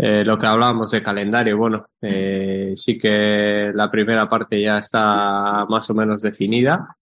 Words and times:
eh, 0.00 0.24
lo 0.24 0.38
que 0.38 0.46
hablábamos 0.46 0.92
de 0.92 1.02
calendario, 1.02 1.58
bueno, 1.58 1.88
eh, 2.00 2.72
sí 2.76 2.96
que 2.96 3.72
la 3.74 3.90
primera 3.90 4.28
parte 4.28 4.60
ya 4.62 4.78
está 4.78 5.66
más 5.68 5.90
o 5.90 5.94
menos 5.94 6.22
definida. 6.22 6.96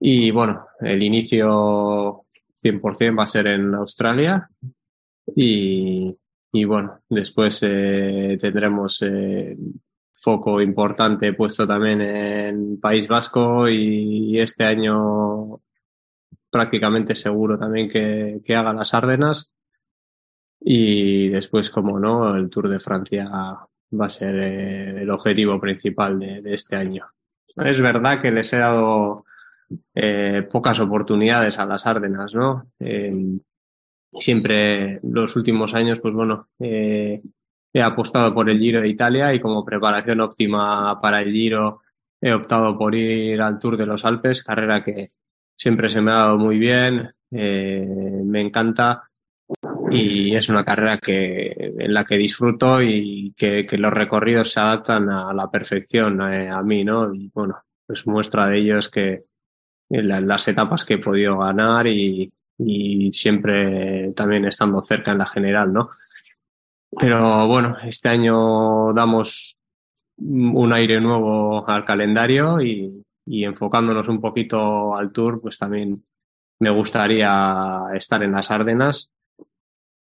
Y 0.00 0.32
bueno, 0.32 0.66
el 0.80 1.00
inicio 1.00 2.24
100% 2.60 3.16
va 3.16 3.22
a 3.22 3.26
ser 3.26 3.46
en 3.46 3.72
Australia. 3.74 4.50
Y, 5.36 6.12
y 6.52 6.64
bueno, 6.64 6.98
después 7.08 7.60
eh, 7.62 8.36
tendremos 8.40 9.04
foco 10.12 10.60
importante 10.60 11.32
puesto 11.34 11.66
también 11.68 12.00
en 12.02 12.80
País 12.80 13.06
Vasco 13.06 13.68
y, 13.68 14.40
este 14.40 14.64
año 14.64 15.60
prácticamente 16.50 17.14
seguro 17.14 17.58
también 17.58 17.88
que, 17.88 18.40
que 18.44 18.56
haga 18.56 18.72
las 18.72 18.92
Árdenas. 18.92 19.52
Y 20.64 21.28
después, 21.28 21.70
como 21.70 21.98
no, 21.98 22.36
el 22.36 22.48
Tour 22.48 22.68
de 22.68 22.78
Francia 22.78 23.28
va 23.28 24.06
a 24.06 24.08
ser 24.08 24.36
eh, 24.36 25.02
el 25.02 25.10
objetivo 25.10 25.60
principal 25.60 26.18
de, 26.18 26.54
este 26.54 26.76
año. 26.76 27.06
Es 27.56 27.80
verdad 27.80 28.20
que 28.20 28.30
les 28.30 28.52
he 28.52 28.58
dado 28.58 29.24
eh, 29.94 30.46
pocas 30.50 30.80
oportunidades 30.80 31.58
a 31.58 31.66
las 31.66 31.86
Árdenas, 31.86 32.34
¿no? 32.34 32.70
Eh, 32.78 33.12
siempre 34.18 35.00
los 35.02 35.36
últimos 35.36 35.74
años, 35.74 36.00
pues 36.00 36.14
bueno, 36.14 36.48
eh, 36.58 37.20
he 37.72 37.82
apostado 37.82 38.32
por 38.34 38.48
el 38.48 38.58
Giro 38.58 38.80
de 38.80 38.88
Italia 38.88 39.34
y 39.34 39.40
como 39.40 39.64
preparación 39.64 40.20
óptima 40.20 41.00
para 41.00 41.22
el 41.22 41.32
Giro 41.32 41.80
he 42.20 42.32
optado 42.32 42.78
por 42.78 42.94
ir 42.94 43.40
al 43.40 43.58
Tour 43.58 43.76
de 43.76 43.86
los 43.86 44.04
Alpes, 44.04 44.44
carrera 44.44 44.84
que 44.84 45.10
siempre 45.56 45.88
se 45.88 46.00
me 46.00 46.12
ha 46.12 46.16
dado 46.16 46.38
muy 46.38 46.58
bien, 46.58 47.10
me 47.30 48.40
encanta 48.40 49.10
y 49.92 50.34
es 50.34 50.48
una 50.48 50.64
carrera 50.64 50.98
que, 50.98 51.52
en 51.78 51.94
la 51.94 52.04
que 52.04 52.16
disfruto 52.16 52.80
y 52.82 53.32
que, 53.36 53.66
que 53.66 53.78
los 53.78 53.92
recorridos 53.92 54.50
se 54.52 54.60
adaptan 54.60 55.08
a 55.10 55.32
la 55.32 55.50
perfección 55.50 56.20
eh, 56.32 56.48
a 56.48 56.62
mí, 56.62 56.84
¿no? 56.84 57.14
Y 57.14 57.30
bueno, 57.32 57.58
pues 57.86 58.06
muestra 58.06 58.46
de 58.46 58.58
ello 58.58 58.78
es 58.78 58.88
que 58.88 59.24
en 59.90 60.26
las 60.26 60.48
etapas 60.48 60.84
que 60.84 60.94
he 60.94 60.98
podido 60.98 61.38
ganar 61.38 61.86
y, 61.86 62.32
y 62.58 63.12
siempre 63.12 64.12
también 64.14 64.44
estando 64.46 64.82
cerca 64.82 65.12
en 65.12 65.18
la 65.18 65.26
general, 65.26 65.72
¿no? 65.72 65.90
Pero 66.98 67.46
bueno, 67.46 67.76
este 67.84 68.08
año 68.08 68.92
damos 68.92 69.56
un 70.18 70.72
aire 70.72 71.00
nuevo 71.00 71.68
al 71.68 71.84
calendario 71.84 72.60
y, 72.60 73.02
y 73.26 73.44
enfocándonos 73.44 74.08
un 74.08 74.20
poquito 74.20 74.94
al 74.96 75.12
tour, 75.12 75.40
pues 75.40 75.58
también 75.58 76.04
me 76.60 76.70
gustaría 76.70 77.82
estar 77.94 78.22
en 78.22 78.32
las 78.32 78.50
Ardenas. 78.50 79.10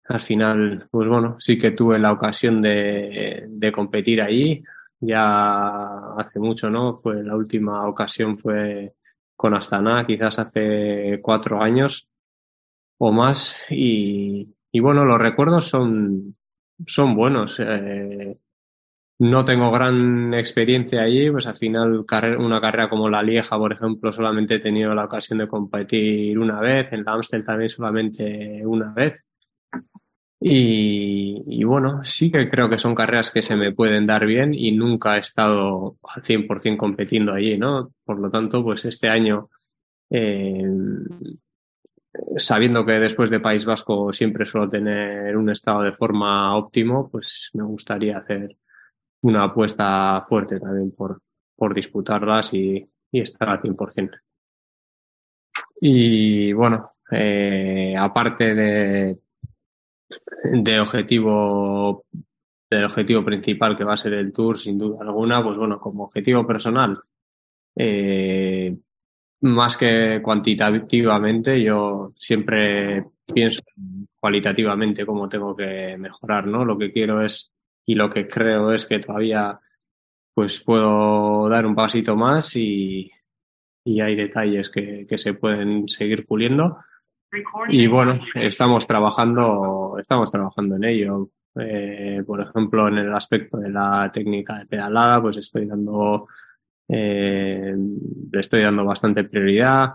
Al 0.08 0.20
final, 0.20 0.88
pues 0.90 1.08
bueno, 1.08 1.36
sí 1.38 1.58
que 1.58 1.72
tuve 1.72 1.98
la 1.98 2.12
ocasión 2.12 2.60
de, 2.60 3.44
de 3.48 3.72
competir 3.72 4.22
allí. 4.22 4.62
Ya 5.00 6.14
hace 6.16 6.40
mucho, 6.40 6.70
¿no? 6.70 6.96
Fue 6.96 7.22
la 7.22 7.36
última 7.36 7.86
ocasión 7.86 8.38
fue 8.38 8.94
con 9.36 9.54
Astana, 9.54 10.04
quizás 10.04 10.40
hace 10.40 11.20
cuatro 11.22 11.62
años 11.62 12.08
o 12.98 13.12
más. 13.12 13.66
Y, 13.70 14.54
bueno, 14.80 15.04
los 15.04 15.20
recuerdos 15.20 15.66
son, 15.66 16.36
son 16.86 17.14
buenos. 17.14 17.60
Eh, 17.60 18.36
no 19.20 19.44
tengo 19.44 19.70
gran 19.70 20.34
experiencia 20.34 21.02
allí, 21.02 21.30
pues 21.30 21.46
al 21.46 21.56
final 21.56 22.04
una 22.38 22.60
carrera 22.60 22.88
como 22.88 23.08
la 23.08 23.22
Lieja, 23.22 23.56
por 23.58 23.72
ejemplo, 23.72 24.12
solamente 24.12 24.56
he 24.56 24.60
tenido 24.60 24.94
la 24.94 25.04
ocasión 25.04 25.38
de 25.38 25.48
competir 25.48 26.38
una 26.38 26.60
vez, 26.60 26.92
en 26.92 27.04
la 27.04 27.12
Amstel 27.12 27.44
también 27.44 27.70
solamente 27.70 28.62
una 28.64 28.92
vez. 28.92 29.24
Y, 30.40 31.64
bueno, 31.64 32.04
sí 32.04 32.30
que 32.30 32.48
creo 32.48 32.68
que 32.68 32.78
son 32.78 32.94
carreras 32.94 33.32
que 33.32 33.42
se 33.42 33.56
me 33.56 33.72
pueden 33.72 34.06
dar 34.06 34.24
bien 34.24 34.54
y 34.54 34.70
nunca 34.72 35.16
he 35.16 35.20
estado 35.20 35.96
al 36.02 36.22
100% 36.22 36.76
competiendo 36.76 37.32
allí, 37.32 37.58
¿no? 37.58 37.92
Por 38.04 38.20
lo 38.20 38.30
tanto, 38.30 38.62
pues 38.62 38.84
este 38.84 39.08
año 39.08 39.50
eh, 40.10 40.62
sabiendo 42.36 42.84
que 42.84 42.92
después 42.92 43.30
de 43.30 43.40
País 43.40 43.64
Vasco 43.64 44.12
siempre 44.12 44.44
suelo 44.44 44.68
tener 44.68 45.36
un 45.36 45.50
estado 45.50 45.82
de 45.82 45.92
forma 45.92 46.56
óptimo, 46.56 47.08
pues 47.10 47.50
me 47.54 47.64
gustaría 47.64 48.18
hacer 48.18 48.56
una 49.22 49.44
apuesta 49.44 50.20
fuerte 50.22 50.58
también 50.58 50.92
por, 50.92 51.20
por 51.56 51.74
disputarlas 51.74 52.54
y, 52.54 52.88
y 53.10 53.20
estar 53.20 53.48
al 53.48 53.60
100%. 53.60 54.20
Y 55.80 56.52
bueno, 56.52 56.92
eh, 57.10 57.94
aparte 57.96 58.54
de, 58.54 59.18
de 60.44 60.80
objetivo 60.80 62.04
del 62.70 62.84
objetivo 62.84 63.24
principal 63.24 63.76
que 63.76 63.84
va 63.84 63.94
a 63.94 63.98
ser 63.98 64.14
el 64.14 64.32
tour 64.32 64.58
sin 64.58 64.78
duda 64.78 64.98
alguna 65.00 65.42
pues 65.42 65.56
bueno 65.58 65.78
como 65.78 66.04
objetivo 66.04 66.46
personal 66.46 67.00
eh, 67.76 68.76
más 69.40 69.76
que 69.76 70.20
cuantitativamente, 70.22 71.62
yo 71.62 72.12
siempre 72.16 73.04
pienso 73.24 73.62
cualitativamente 74.18 75.06
cómo 75.06 75.28
tengo 75.28 75.54
que 75.54 75.96
mejorar, 75.96 76.46
¿no? 76.46 76.64
Lo 76.64 76.76
que 76.76 76.92
quiero 76.92 77.24
es, 77.24 77.52
y 77.86 77.94
lo 77.94 78.10
que 78.10 78.26
creo 78.26 78.72
es 78.72 78.84
que 78.86 78.98
todavía 78.98 79.60
pues 80.34 80.60
puedo 80.60 81.48
dar 81.48 81.66
un 81.66 81.74
pasito 81.74 82.16
más 82.16 82.56
y, 82.56 83.10
y 83.84 84.00
hay 84.00 84.16
detalles 84.16 84.70
que, 84.70 85.06
que 85.08 85.18
se 85.18 85.34
pueden 85.34 85.88
seguir 85.88 86.26
puliendo. 86.26 86.78
Y 87.68 87.86
bueno, 87.86 88.20
estamos 88.34 88.86
trabajando, 88.86 89.96
estamos 89.98 90.30
trabajando 90.30 90.76
en 90.76 90.84
ello. 90.84 91.30
Eh, 91.60 92.22
por 92.26 92.40
ejemplo, 92.40 92.88
en 92.88 92.98
el 92.98 93.14
aspecto 93.14 93.58
de 93.58 93.70
la 93.70 94.10
técnica 94.12 94.58
de 94.58 94.66
pedalada, 94.66 95.20
pues 95.20 95.38
estoy 95.38 95.66
dando 95.66 96.28
eh, 96.88 97.74
le 98.32 98.40
estoy 98.40 98.62
dando 98.62 98.84
bastante 98.84 99.24
prioridad, 99.24 99.90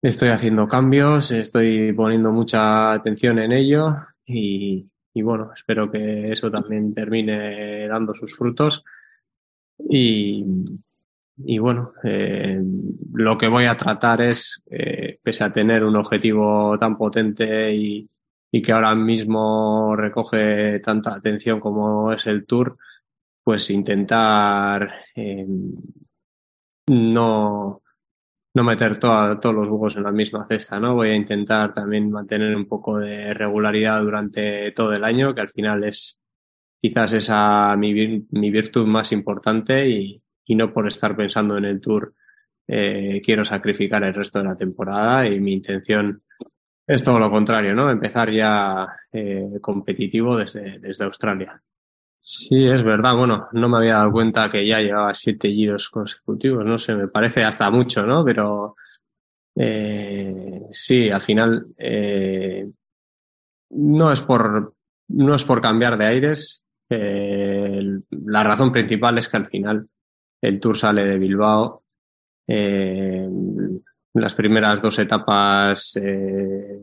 estoy 0.00 0.28
haciendo 0.28 0.68
cambios, 0.68 1.32
estoy 1.32 1.92
poniendo 1.92 2.30
mucha 2.30 2.92
atención 2.92 3.40
en 3.40 3.52
ello 3.52 3.96
y, 4.24 4.88
y 5.12 5.22
bueno, 5.22 5.50
espero 5.52 5.90
que 5.90 6.30
eso 6.30 6.50
también 6.50 6.94
termine 6.94 7.88
dando 7.88 8.14
sus 8.14 8.36
frutos. 8.36 8.84
Y, 9.90 10.44
y 11.44 11.58
bueno, 11.58 11.92
eh, 12.02 12.60
lo 13.12 13.38
que 13.38 13.48
voy 13.48 13.66
a 13.66 13.76
tratar 13.76 14.22
es, 14.22 14.62
eh, 14.70 15.18
pese 15.22 15.44
a 15.44 15.52
tener 15.52 15.84
un 15.84 15.96
objetivo 15.96 16.76
tan 16.78 16.96
potente 16.96 17.74
y, 17.74 18.08
y 18.50 18.62
que 18.62 18.72
ahora 18.72 18.94
mismo 18.94 19.94
recoge 19.96 20.80
tanta 20.80 21.14
atención 21.14 21.60
como 21.60 22.12
es 22.12 22.26
el 22.26 22.46
Tour, 22.46 22.76
pues 23.44 23.70
intentar 23.70 24.90
eh, 25.14 25.46
no, 26.88 27.82
no 28.54 28.64
meter 28.64 28.98
todos 28.98 29.54
los 29.54 29.68
huevos 29.68 29.96
en 29.96 30.02
la 30.04 30.12
misma 30.12 30.46
cesta, 30.48 30.80
¿no? 30.80 30.94
Voy 30.94 31.10
a 31.10 31.16
intentar 31.16 31.74
también 31.74 32.10
mantener 32.10 32.54
un 32.56 32.66
poco 32.66 32.98
de 32.98 33.32
regularidad 33.34 34.00
durante 34.02 34.72
todo 34.72 34.92
el 34.92 35.04
año, 35.04 35.34
que 35.34 35.42
al 35.42 35.48
final 35.50 35.84
es 35.84 36.18
quizás 36.80 37.12
esa 37.12 37.76
mi, 37.76 38.26
mi 38.30 38.50
virtud 38.50 38.86
más 38.86 39.12
importante 39.12 39.88
y, 39.88 40.22
y, 40.48 40.54
no 40.56 40.72
por 40.72 40.88
estar 40.88 41.14
pensando 41.14 41.56
en 41.56 41.64
el 41.66 41.80
tour 41.80 42.14
eh, 42.70 43.22
quiero 43.24 43.46
sacrificar 43.46 44.04
el 44.04 44.12
resto 44.12 44.38
de 44.38 44.44
la 44.44 44.54
temporada 44.54 45.26
y 45.26 45.40
mi 45.40 45.54
intención 45.54 46.22
es 46.86 47.02
todo 47.02 47.18
lo 47.18 47.30
contrario, 47.30 47.74
¿no? 47.74 47.90
Empezar 47.90 48.30
ya 48.30 48.86
eh, 49.10 49.58
competitivo 49.60 50.36
desde, 50.36 50.78
desde 50.78 51.04
Australia. 51.04 51.62
Sí, 52.20 52.68
es 52.68 52.82
verdad. 52.82 53.16
Bueno, 53.16 53.48
no 53.52 53.68
me 53.70 53.78
había 53.78 53.94
dado 53.94 54.12
cuenta 54.12 54.50
que 54.50 54.66
ya 54.66 54.80
llevaba 54.80 55.14
siete 55.14 55.48
giros 55.48 55.88
consecutivos. 55.88 56.64
No 56.64 56.78
sé, 56.78 56.94
me 56.94 57.08
parece 57.08 57.42
hasta 57.42 57.70
mucho, 57.70 58.02
¿no? 58.02 58.22
Pero 58.22 58.76
eh, 59.56 60.66
sí, 60.70 61.08
al 61.10 61.22
final 61.22 61.68
no 63.70 64.12
es 64.12 64.20
por 64.22 64.74
no 65.08 65.34
es 65.34 65.44
por 65.44 65.60
cambiar 65.62 65.96
de 65.96 66.04
aires. 66.04 66.64
La 66.90 68.44
razón 68.44 68.72
principal 68.72 69.16
es 69.16 69.28
que 69.28 69.36
al 69.36 69.46
final 69.46 69.88
el 70.40 70.60
Tour 70.60 70.76
sale 70.76 71.04
de 71.04 71.18
Bilbao. 71.18 71.84
Eh, 72.46 73.28
las 74.14 74.34
primeras 74.34 74.80
dos 74.80 74.98
etapas 74.98 75.96
eh, 75.96 76.80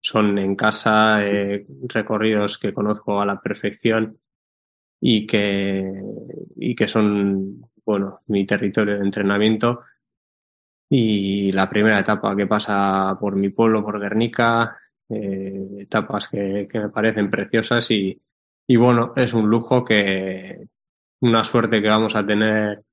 son 0.00 0.38
en 0.38 0.54
casa, 0.54 1.24
eh, 1.24 1.66
recorridos 1.88 2.58
que 2.58 2.72
conozco 2.72 3.20
a 3.20 3.26
la 3.26 3.40
perfección 3.40 4.18
y 5.00 5.26
que, 5.26 5.84
y 6.56 6.74
que 6.74 6.88
son, 6.88 7.62
bueno, 7.84 8.20
mi 8.26 8.46
territorio 8.46 8.98
de 8.98 9.04
entrenamiento. 9.04 9.80
Y 10.88 11.50
la 11.52 11.68
primera 11.68 11.98
etapa 11.98 12.36
que 12.36 12.46
pasa 12.46 13.16
por 13.18 13.34
mi 13.34 13.48
pueblo, 13.48 13.82
por 13.82 14.00
Guernica, 14.00 14.78
etapas 15.08 16.28
que, 16.28 16.68
que, 16.70 16.78
me 16.78 16.88
parecen 16.90 17.30
preciosas 17.30 17.90
y, 17.90 18.20
y 18.68 18.76
bueno, 18.76 19.12
es 19.16 19.34
un 19.34 19.48
lujo 19.48 19.84
que, 19.84 20.68
una 21.20 21.44
suerte 21.44 21.82
que 21.82 21.88
vamos 21.88 22.14
a 22.14 22.26
tener 22.26 22.85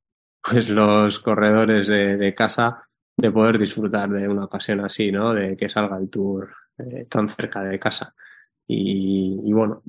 pues 0.44 0.70
los 0.70 1.20
corredores 1.20 1.88
de, 1.88 2.18
de 2.18 2.34
casa 2.34 2.88
de 3.16 3.32
poder 3.32 3.58
disfrutar 3.58 4.10
de 4.10 4.28
una 4.28 4.46
ocasión 4.46 4.82
así, 4.82 5.12
¿no? 5.12 5.34
De 5.34 5.56
que 5.56 5.70
salga 5.70 5.98
el 5.98 6.10
tour 6.10 6.54
eh, 6.78 7.06
tan 7.10 7.30
cerca 7.30 7.64
de 7.64 7.80
casa. 7.80 8.14
Y, 8.68 9.52
bueno, 9.52 9.84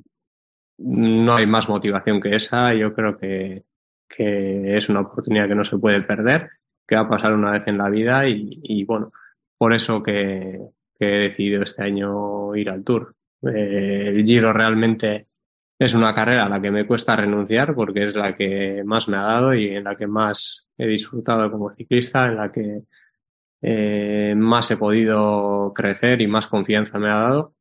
no 0.77 1.35
hay 1.35 1.47
más 1.47 1.67
motivación 1.69 2.21
que 2.21 2.35
esa. 2.35 2.73
Yo 2.73 2.93
creo 2.93 3.17
que, 3.17 3.63
que 4.07 4.77
es 4.77 4.89
una 4.89 5.01
oportunidad 5.01 5.47
que 5.47 5.55
no 5.55 5.63
se 5.63 5.77
puede 5.77 6.01
perder, 6.01 6.49
que 6.87 6.95
va 6.95 7.01
a 7.01 7.09
pasar 7.09 7.33
una 7.33 7.51
vez 7.51 7.67
en 7.67 7.77
la 7.77 7.89
vida 7.89 8.27
y, 8.27 8.59
y 8.63 8.83
bueno, 8.83 9.11
por 9.57 9.73
eso 9.73 10.03
que, 10.03 10.59
que, 10.97 11.05
he 11.05 11.29
decidido 11.29 11.63
este 11.63 11.83
año 11.83 12.55
ir 12.55 12.69
al 12.69 12.83
Tour. 12.83 13.15
Eh, 13.41 14.09
el 14.09 14.25
Giro 14.25 14.53
realmente 14.53 15.27
es 15.77 15.93
una 15.93 16.13
carrera 16.13 16.45
a 16.45 16.49
la 16.49 16.61
que 16.61 16.71
me 16.71 16.87
cuesta 16.87 17.15
renunciar 17.15 17.75
porque 17.75 18.05
es 18.05 18.15
la 18.15 18.35
que 18.35 18.83
más 18.85 19.07
me 19.09 19.17
ha 19.17 19.23
dado 19.23 19.53
y 19.53 19.67
en 19.67 19.83
la 19.83 19.95
que 19.95 20.07
más 20.07 20.67
he 20.77 20.87
disfrutado 20.87 21.51
como 21.51 21.71
ciclista, 21.71 22.27
en 22.27 22.35
la 22.37 22.51
que 22.51 22.83
eh, 23.61 24.33
más 24.37 24.71
he 24.71 24.77
podido 24.77 25.73
crecer 25.73 26.21
y 26.21 26.27
más 26.27 26.47
confianza 26.47 26.99
me 26.99 27.09
ha 27.09 27.15
dado. 27.15 27.55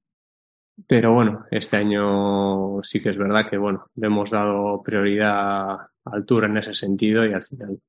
Pero 0.89 1.13
bueno, 1.15 1.47
este 1.51 1.77
año 1.77 2.83
sí 2.83 3.01
que 3.01 3.11
es 3.11 3.19
verdad 3.19 3.49
que 3.49 3.59
bueno, 3.59 3.87
le 3.97 4.07
hemos 4.09 4.31
dado 4.31 4.83
prioridad 4.83 5.79
al 6.05 6.27
Tour 6.27 6.45
en 6.45 6.59
ese 6.59 6.75
sentido 6.75 7.25
y 7.27 7.33
al 7.33 7.43
final 7.45 7.81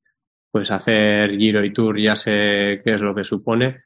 pues 0.52 0.72
hacer 0.72 1.32
Giro 1.38 1.64
y 1.66 1.74
Tour 1.74 2.00
ya 2.00 2.16
sé 2.16 2.82
qué 2.84 2.94
es 2.94 3.02
lo 3.02 3.14
que 3.16 3.24
supone 3.24 3.84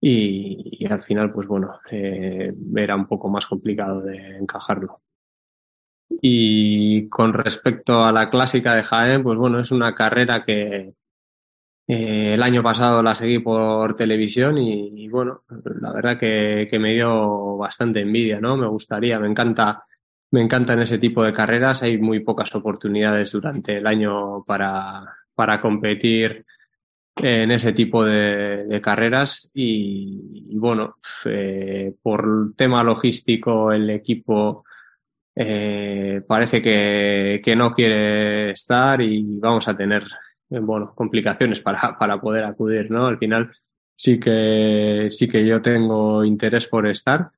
y, 0.00 0.84
y 0.84 0.92
al 0.92 1.00
final 1.02 1.32
pues 1.32 1.46
bueno, 1.46 1.80
eh, 1.90 2.54
era 2.76 2.96
un 2.96 3.06
poco 3.06 3.28
más 3.28 3.46
complicado 3.46 4.00
de 4.02 4.38
encajarlo. 4.38 5.02
Y 6.08 7.08
con 7.08 7.32
respecto 7.32 8.04
a 8.04 8.12
la 8.12 8.30
clásica 8.30 8.74
de 8.74 8.84
Jaén, 8.84 9.22
pues 9.22 9.38
bueno, 9.38 9.60
es 9.60 9.70
una 9.70 9.94
carrera 9.94 10.44
que 10.44 10.94
eh, 11.88 12.34
el 12.34 12.42
año 12.42 12.62
pasado 12.62 13.02
la 13.02 13.14
seguí 13.14 13.38
por 13.38 13.94
televisión 13.94 14.58
y, 14.58 15.08
bueno, 15.08 15.42
la 15.80 15.92
verdad 15.92 16.18
que, 16.18 16.68
me 16.78 16.94
dio 16.94 17.56
bastante 17.56 18.00
envidia, 18.00 18.40
¿no? 18.40 18.56
Me 18.56 18.66
gustaría, 18.66 19.18
me 19.20 19.28
encanta, 19.28 19.84
me 20.32 20.42
encantan 20.42 20.80
ese 20.80 20.98
tipo 20.98 21.22
de 21.22 21.32
carreras. 21.32 21.82
Hay 21.82 21.98
muy 21.98 22.20
pocas 22.20 22.54
oportunidades 22.54 23.32
durante 23.32 23.78
el 23.78 23.86
año 23.86 24.44
para, 24.44 25.04
para 25.34 25.60
competir 25.60 26.44
en 27.16 27.50
ese 27.50 27.72
tipo 27.72 28.04
de, 28.04 28.80
carreras 28.82 29.50
y, 29.54 30.50
y 30.50 30.58
bueno, 30.58 30.96
eh, 31.24 31.94
por 32.02 32.54
tema 32.56 32.82
logístico, 32.82 33.72
el 33.72 33.88
equipo 33.90 34.64
eh, 35.36 36.22
parece 36.26 36.62
que, 36.62 37.40
que, 37.44 37.54
no 37.54 37.70
quiere 37.70 38.50
estar 38.52 39.02
y 39.02 39.38
vamos 39.38 39.68
a 39.68 39.76
tener 39.76 40.02
eh, 40.48 40.58
bueno, 40.60 40.94
complicaciones 40.94 41.60
para, 41.60 41.96
para 41.98 42.18
poder 42.20 42.44
acudir, 42.44 42.90
¿no? 42.90 43.06
Al 43.06 43.18
final 43.18 43.52
sí 43.94 44.18
que, 44.18 45.08
sí 45.10 45.28
que 45.28 45.46
yo 45.46 45.60
tengo 45.60 46.24
interés 46.24 46.66
por 46.66 46.88
estar, 46.88 47.30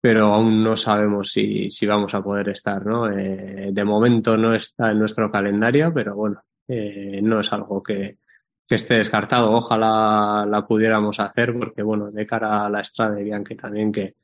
pero 0.00 0.34
aún 0.34 0.62
no 0.62 0.76
sabemos 0.76 1.32
si, 1.32 1.70
si 1.70 1.86
vamos 1.86 2.14
a 2.14 2.22
poder 2.22 2.50
estar, 2.50 2.84
¿no? 2.84 3.10
Eh, 3.10 3.70
de 3.72 3.84
momento 3.84 4.36
no 4.36 4.54
está 4.54 4.90
en 4.90 4.98
nuestro 4.98 5.30
calendario, 5.30 5.92
pero 5.92 6.14
bueno, 6.14 6.42
eh, 6.68 7.20
no 7.22 7.40
es 7.40 7.52
algo 7.52 7.82
que, 7.82 8.18
que 8.66 8.74
esté 8.74 8.94
descartado. 8.96 9.52
Ojalá 9.52 10.46
la 10.46 10.66
pudiéramos 10.66 11.18
hacer 11.18 11.56
porque, 11.58 11.82
bueno, 11.82 12.10
de 12.10 12.26
cara 12.26 12.66
a 12.66 12.70
la 12.70 12.80
Estrada 12.80 13.14
de 13.14 13.24
Bianchi 13.24 13.56
también 13.56 13.90
que, 13.90 14.16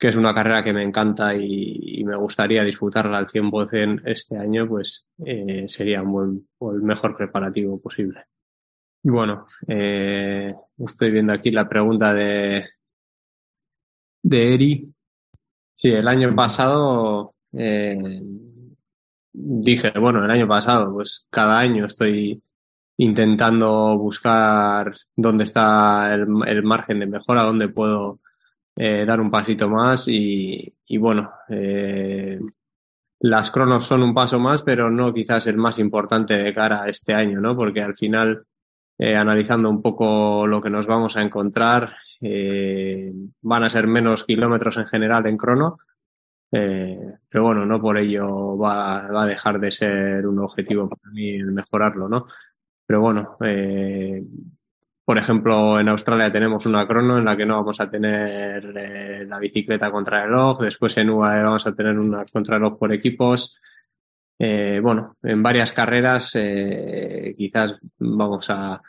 que 0.00 0.08
es 0.08 0.16
una 0.16 0.34
carrera 0.34 0.64
que 0.64 0.72
me 0.72 0.82
encanta 0.82 1.34
y, 1.34 2.02
me 2.04 2.16
gustaría 2.16 2.64
disfrutarla 2.64 3.18
al 3.18 3.28
100% 3.28 4.00
este 4.06 4.38
año, 4.38 4.66
pues 4.66 5.06
eh, 5.24 5.66
sería 5.68 6.02
un 6.02 6.12
buen, 6.12 6.48
o 6.58 6.72
el 6.72 6.80
mejor 6.82 7.14
preparativo 7.14 7.78
posible. 7.78 8.24
Y 9.02 9.10
bueno, 9.10 9.46
eh, 9.68 10.54
estoy 10.78 11.10
viendo 11.10 11.34
aquí 11.34 11.50
la 11.50 11.68
pregunta 11.68 12.14
de, 12.14 12.66
de 14.22 14.54
Eri. 14.54 14.94
Sí, 15.76 15.92
el 15.92 16.08
año 16.08 16.34
pasado 16.34 17.34
eh, 17.52 18.22
dije, 19.32 19.92
bueno, 20.00 20.24
el 20.24 20.30
año 20.30 20.48
pasado, 20.48 20.94
pues 20.94 21.26
cada 21.28 21.58
año 21.58 21.84
estoy 21.84 22.42
intentando 22.96 23.98
buscar 23.98 24.94
dónde 25.14 25.44
está 25.44 26.14
el 26.14 26.62
margen 26.62 27.00
de 27.00 27.06
mejora, 27.06 27.42
dónde 27.42 27.68
puedo 27.68 28.19
eh, 28.82 29.04
dar 29.04 29.20
un 29.20 29.30
pasito 29.30 29.68
más 29.68 30.08
y, 30.08 30.74
bueno, 30.98 31.30
eh, 31.50 32.40
las 33.18 33.50
cronos 33.50 33.84
son 33.84 34.02
un 34.02 34.14
paso 34.14 34.38
más, 34.38 34.62
pero 34.62 34.90
no 34.90 35.12
quizás 35.12 35.46
el 35.48 35.58
más 35.58 35.78
importante 35.78 36.38
de 36.38 36.54
cara 36.54 36.84
a 36.84 36.88
este 36.88 37.12
año, 37.12 37.42
¿no? 37.42 37.54
Porque 37.54 37.82
al 37.82 37.92
final, 37.92 38.46
eh, 38.96 39.14
analizando 39.14 39.68
un 39.68 39.82
poco 39.82 40.46
lo 40.46 40.62
que 40.62 40.70
nos 40.70 40.86
vamos 40.86 41.14
a 41.18 41.20
encontrar, 41.20 41.94
van 42.22 43.64
a 43.64 43.68
ser 43.68 43.86
menos 43.86 44.24
kilómetros 44.24 44.78
en 44.78 44.86
general 44.86 45.26
en 45.26 45.36
crono, 45.36 45.76
pero 46.50 47.42
bueno, 47.42 47.66
no 47.66 47.82
por 47.82 47.98
ello 47.98 48.56
va, 48.56 49.08
va, 49.08 49.24
a 49.24 49.26
dejar 49.26 49.60
de 49.60 49.72
ser 49.72 50.26
un 50.26 50.38
objetivo 50.38 50.88
para 50.88 51.12
mí 51.12 51.32
el 51.34 51.52
mejorarlo, 51.52 52.08
¿no? 52.08 52.28
Pero 52.86 53.02
bueno, 53.02 53.36
por 55.10 55.18
ejemplo, 55.18 55.80
en 55.80 55.88
Australia 55.88 56.30
tenemos 56.30 56.66
una 56.66 56.86
crono 56.86 57.18
en 57.18 57.24
la 57.24 57.36
que 57.36 57.44
no 57.44 57.56
vamos 57.56 57.80
a 57.80 57.90
tener 57.90 58.72
eh, 58.76 59.24
la 59.26 59.40
bicicleta 59.40 59.90
contra 59.90 60.22
reloj, 60.24 60.60
después 60.60 60.96
en 60.98 61.10
UAE 61.10 61.42
vamos 61.42 61.66
a 61.66 61.74
tener 61.74 61.98
una 61.98 62.24
contrarreloj 62.32 62.78
por 62.78 62.92
equipos. 62.92 63.58
Eh, 64.38 64.78
bueno, 64.80 65.16
en 65.24 65.42
varias 65.42 65.72
carreras 65.72 66.30
eh, 66.36 67.34
quizás 67.36 67.74
vamos 67.98 68.50
a... 68.50 68.80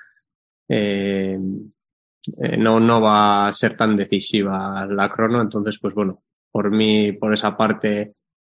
No, 2.60 2.80
no 2.80 3.02
va 3.02 3.48
a 3.48 3.52
ser 3.52 3.76
tan 3.76 3.96
decisiva 3.96 4.86
la 4.86 5.10
crono, 5.10 5.42
entonces 5.42 5.80
pues 5.80 5.96
bueno, 5.96 6.22
por 6.52 6.70
mí, 6.70 7.14
por 7.14 7.34
esa 7.34 7.58
parte, 7.58 8.14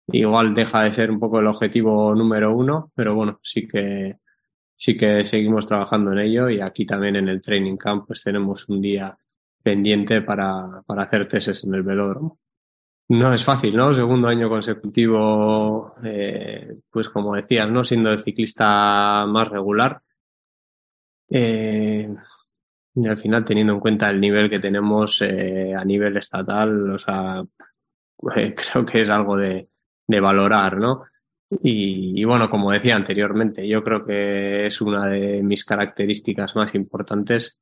igual 0.08 0.52
deja 0.52 0.82
de 0.82 0.92
ser 0.92 1.10
un 1.10 1.18
poco 1.18 1.40
el 1.40 1.46
objetivo 1.46 2.14
número 2.14 2.54
uno, 2.54 2.92
pero 2.94 3.14
bueno, 3.14 3.40
sí 3.42 3.66
que 3.66 4.18
sí 4.76 4.96
que 4.96 5.24
seguimos 5.24 5.66
trabajando 5.66 6.12
en 6.12 6.18
ello 6.18 6.48
y 6.48 6.60
aquí 6.60 6.84
también 6.86 7.16
en 7.16 7.28
el 7.28 7.40
training 7.40 7.76
camp 7.76 8.06
pues 8.06 8.22
tenemos 8.22 8.68
un 8.68 8.80
día 8.80 9.16
pendiente 9.62 10.20
para, 10.22 10.82
para 10.86 11.02
hacer 11.02 11.26
tesis 11.26 11.64
en 11.64 11.74
el 11.74 11.82
velódromo. 11.82 12.38
No 13.08 13.34
es 13.34 13.44
fácil, 13.44 13.76
¿no? 13.76 13.92
Segundo 13.92 14.28
año 14.28 14.48
consecutivo, 14.48 15.94
eh, 16.02 16.78
pues 16.90 17.10
como 17.10 17.34
decías, 17.34 17.70
¿no? 17.70 17.84
Siendo 17.84 18.10
el 18.10 18.18
ciclista 18.18 19.26
más 19.26 19.48
regular. 19.48 20.00
Eh, 21.28 22.08
y 22.94 23.08
al 23.08 23.18
final, 23.18 23.44
teniendo 23.44 23.74
en 23.74 23.80
cuenta 23.80 24.08
el 24.08 24.20
nivel 24.20 24.48
que 24.48 24.60
tenemos 24.60 25.20
eh, 25.20 25.74
a 25.76 25.84
nivel 25.84 26.16
estatal, 26.16 26.92
o 26.92 26.98
sea, 26.98 27.42
creo 28.18 28.86
que 28.86 29.02
es 29.02 29.08
algo 29.10 29.36
de, 29.36 29.68
de 30.06 30.20
valorar, 30.20 30.78
¿no? 30.78 31.04
Y, 31.62 32.24
bueno, 32.24 32.48
como 32.48 32.72
decía 32.72 32.96
anteriormente, 32.96 33.66
yo 33.66 33.82
creo 33.82 34.04
que 34.04 34.66
es 34.66 34.80
una 34.80 35.06
de 35.06 35.42
mis 35.42 35.64
características 35.64 36.56
más 36.56 36.74
importantes. 36.74 37.58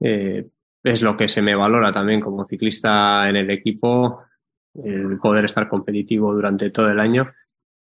Eh, 0.00 0.46
es 0.82 1.02
lo 1.02 1.16
que 1.16 1.28
se 1.28 1.42
me 1.42 1.54
valora 1.54 1.92
también 1.92 2.20
como 2.20 2.46
ciclista 2.46 3.28
en 3.28 3.36
el 3.36 3.50
equipo, 3.50 4.22
el 4.74 5.18
poder 5.18 5.44
estar 5.44 5.68
competitivo 5.68 6.32
durante 6.32 6.70
todo 6.70 6.90
el 6.90 7.00
año. 7.00 7.32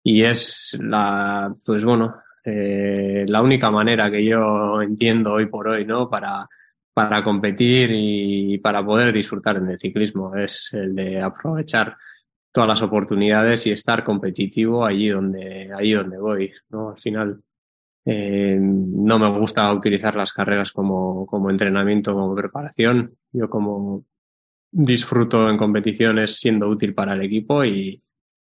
Y 0.02 0.22
es 0.22 0.78
la, 0.80 1.54
pues 1.64 1.84
bueno, 1.84 2.16
eh, 2.44 3.24
la 3.26 3.42
única 3.42 3.70
manera 3.70 4.10
que 4.10 4.24
yo 4.24 4.82
entiendo 4.82 5.32
hoy 5.32 5.46
por 5.46 5.68
hoy, 5.68 5.84
¿no? 5.84 6.08
Para, 6.08 6.46
para 6.92 7.24
competir 7.24 7.90
y 7.92 8.58
para 8.58 8.84
poder 8.84 9.12
disfrutar 9.12 9.56
en 9.56 9.70
el 9.70 9.80
ciclismo, 9.80 10.36
es 10.36 10.70
el 10.72 10.94
de 10.94 11.20
aprovechar 11.20 11.96
todas 12.54 12.68
las 12.68 12.82
oportunidades 12.82 13.66
y 13.66 13.72
estar 13.72 14.04
competitivo 14.04 14.86
allí 14.86 15.08
donde, 15.08 15.72
allí 15.76 15.92
donde 15.92 16.18
voy, 16.18 16.52
¿no? 16.68 16.90
Al 16.90 17.00
final, 17.00 17.42
eh, 18.04 18.56
no 18.60 19.18
me 19.18 19.28
gusta 19.36 19.72
utilizar 19.72 20.14
las 20.14 20.32
carreras 20.32 20.70
como, 20.70 21.26
como 21.26 21.50
entrenamiento, 21.50 22.14
como 22.14 22.32
preparación. 22.32 23.16
Yo 23.32 23.50
como 23.50 24.04
disfruto 24.70 25.50
en 25.50 25.58
competiciones 25.58 26.36
siendo 26.36 26.68
útil 26.68 26.94
para 26.94 27.14
el 27.14 27.22
equipo 27.22 27.64
y, 27.64 28.00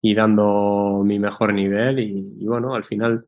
y 0.01 0.13
dando 0.13 1.01
mi 1.03 1.20
mejor 1.20 1.53
nivel 1.53 2.00
y, 2.00 2.46
bueno, 2.46 2.75
al 2.75 2.86
final 2.86 3.25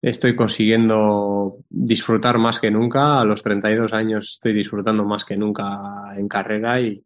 estoy 0.00 0.34
consiguiendo 0.34 1.58
disfrutar 1.68 2.38
más 2.38 2.58
que 2.58 2.70
nunca. 2.70 3.20
A 3.20 3.24
los 3.26 3.42
32 3.42 3.92
años 3.92 4.30
estoy 4.32 4.54
disfrutando 4.54 5.04
más 5.04 5.26
que 5.26 5.36
nunca 5.36 6.14
en 6.16 6.26
carrera 6.26 6.80
y, 6.80 7.04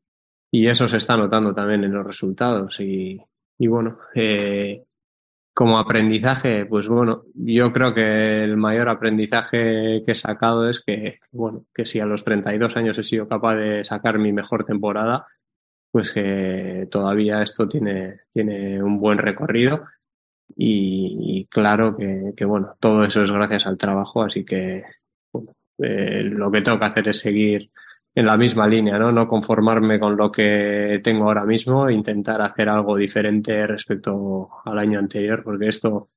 y 0.50 0.66
eso 0.66 0.88
se 0.88 0.96
está 0.96 1.16
notando 1.16 1.54
también 1.54 1.84
en 1.84 1.92
los 1.92 2.06
resultados. 2.06 2.80
Y, 2.80 3.20
y 3.58 3.66
bueno, 3.66 3.98
eh, 4.14 4.84
como 5.54 5.78
aprendizaje, 5.78 6.66
pues 6.66 6.88
bueno, 6.88 7.24
yo 7.34 7.72
creo 7.72 7.94
que 7.94 8.42
el 8.42 8.56
mayor 8.56 8.88
aprendizaje 8.88 10.02
que 10.04 10.12
he 10.12 10.14
sacado 10.14 10.68
es 10.68 10.80
que, 10.80 11.20
bueno, 11.32 11.66
que 11.74 11.86
si 11.86 12.00
a 12.00 12.06
los 12.06 12.24
32 12.24 12.76
años 12.76 12.98
he 12.98 13.02
sido 13.04 13.28
capaz 13.28 13.56
de 13.56 13.84
sacar 13.84 14.18
mi 14.18 14.32
mejor 14.32 14.64
temporada, 14.64 15.26
pues 15.90 16.12
que 16.12 16.88
todavía 16.90 17.42
esto 17.42 17.68
tiene, 17.68 18.20
tiene 18.32 18.82
un 18.82 18.98
buen 18.98 19.18
recorrido. 19.18 19.84
Y, 20.56 21.46
claro 21.50 21.96
que, 21.96 22.32
que, 22.36 22.44
bueno, 22.44 22.74
todo 22.80 23.04
eso 23.04 23.22
es 23.22 23.30
gracias 23.30 23.66
al 23.66 23.78
trabajo, 23.78 24.22
así 24.22 24.44
que 24.44 24.82
bueno, 25.32 25.52
eh, 25.78 26.22
lo 26.24 26.50
que 26.50 26.60
tengo 26.60 26.78
que 26.78 26.84
hacer 26.86 27.08
es 27.08 27.18
seguir 27.18 27.70
en 28.14 28.26
la 28.26 28.36
misma 28.36 28.66
línea, 28.66 28.98
¿no? 28.98 29.12
No 29.12 29.28
conformarme 29.28 30.00
con 30.00 30.16
lo 30.16 30.30
que 30.32 31.00
tengo 31.02 31.24
ahora 31.24 31.44
mismo, 31.44 31.88
e 31.88 31.94
intentar 31.94 32.42
hacer 32.42 32.68
algo 32.68 32.96
diferente 32.96 33.66
respecto 33.66 34.48
al 34.64 34.78
año 34.78 34.98
anterior, 34.98 35.42
porque 35.44 35.68
esto 35.68 36.10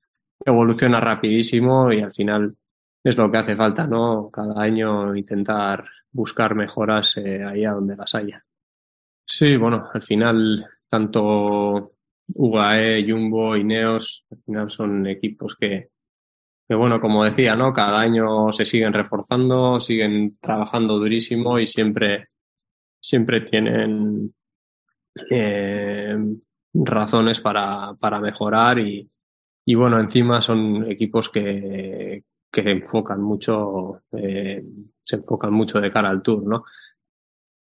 evoluciona 0.44 1.00
rapidísimo 1.00 1.92
y 1.92 2.02
al 2.02 2.12
final 2.12 2.56
es 3.04 3.18
lo 3.18 3.30
que 3.30 3.38
hace 3.38 3.56
falta, 3.56 3.86
¿no? 3.86 4.30
Cada 4.32 4.62
año 4.62 5.16
intentar 5.16 5.86
buscar 6.12 6.56
mejoras 6.56 7.18
eh, 7.18 7.44
ahí 7.44 7.66
a 7.66 7.74
donde 7.74 7.96
las 7.96 8.16
haya. 8.16 8.44
Sí, 9.26 9.58
bueno, 9.58 9.90
al 9.94 10.02
final 10.02 10.66
tanto 10.88 11.94
UAE, 12.36 13.06
Jumbo, 13.08 13.56
Ineos, 13.56 14.26
al 14.32 14.38
final 14.44 14.72
son 14.72 15.08
equipos 15.08 15.56
que, 15.56 15.90
que, 16.68 16.76
bueno, 16.76 17.00
como 17.00 17.24
decía, 17.24 17.56
¿no? 17.56 17.74
Cada 17.74 18.00
año 18.00 18.52
se 18.52 18.66
siguen 18.66 18.94
reforzando, 18.94 19.80
siguen 19.80 20.38
trabajando 20.40 20.98
durísimo 20.98 21.60
y 21.60 21.68
siempre, 21.68 22.30
siempre 23.00 23.42
tienen 23.42 24.34
eh, 25.30 26.18
razones 26.74 27.42
para, 27.42 27.94
para 28.00 28.20
mejorar 28.20 28.80
y, 28.80 29.10
y 29.66 29.76
bueno, 29.76 30.00
encima 30.00 30.42
son 30.42 30.90
equipos 30.90 31.30
que, 31.30 32.24
que 32.52 32.72
enfocan 32.72 33.22
mucho, 33.22 34.02
eh, 34.12 34.64
se 35.04 35.16
enfocan 35.16 35.54
mucho 35.54 35.82
de 35.82 35.92
cara 35.92 36.10
al 36.10 36.22
Tour, 36.22 36.46
¿no? 36.46 36.66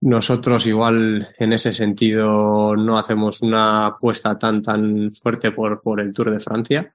Nosotros 0.01 0.67
igual 0.67 1.29
en 1.37 1.53
ese 1.53 1.71
sentido 1.71 2.75
no 2.75 2.99
hacemos 2.99 3.41
una 3.41 3.87
apuesta 3.87 4.37
tan 4.37 4.61
tan 4.61 5.11
fuerte 5.13 5.51
por, 5.51 5.81
por 5.81 6.01
el 6.01 6.13
Tour 6.13 6.29
de 6.31 6.41
Francia. 6.41 6.93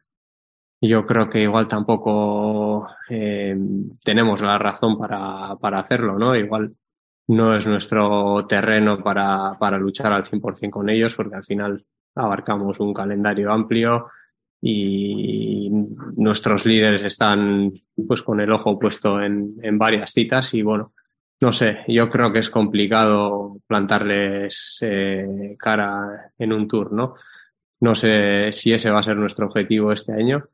Yo 0.80 1.04
creo 1.04 1.28
que 1.28 1.42
igual 1.42 1.66
tampoco 1.66 2.88
eh, 3.08 3.56
tenemos 4.02 4.40
la 4.42 4.58
razón 4.58 4.96
para, 4.96 5.56
para 5.56 5.80
hacerlo, 5.80 6.18
¿no? 6.18 6.36
Igual 6.36 6.74
no 7.28 7.56
es 7.56 7.66
nuestro 7.66 8.46
terreno 8.46 9.02
para, 9.02 9.56
para 9.58 9.76
luchar 9.76 10.12
al 10.12 10.24
100% 10.24 10.70
con 10.70 10.88
ellos 10.88 11.14
porque 11.14 11.36
al 11.36 11.44
final 11.44 11.84
abarcamos 12.14 12.80
un 12.80 12.94
calendario 12.94 13.52
amplio, 13.52 14.08
y 14.60 15.70
nuestros 16.16 16.66
líderes 16.66 17.04
están 17.04 17.72
pues 18.06 18.22
con 18.22 18.40
el 18.40 18.50
ojo 18.52 18.78
puesto 18.78 19.20
en, 19.22 19.54
en, 19.62 19.78
varias 19.78 20.12
citas 20.12 20.52
y 20.54 20.62
bueno, 20.62 20.92
no 21.40 21.52
sé, 21.52 21.78
yo 21.86 22.08
creo 22.08 22.32
que 22.32 22.40
es 22.40 22.50
complicado 22.50 23.58
plantarles 23.66 24.78
eh, 24.80 25.54
cara 25.58 26.32
en 26.36 26.52
un 26.52 26.66
tour, 26.66 26.92
¿no? 26.92 27.14
No 27.80 27.94
sé 27.94 28.50
si 28.50 28.72
ese 28.72 28.90
va 28.90 28.98
a 28.98 29.04
ser 29.04 29.16
nuestro 29.16 29.46
objetivo 29.46 29.92
este 29.92 30.12
año. 30.12 30.44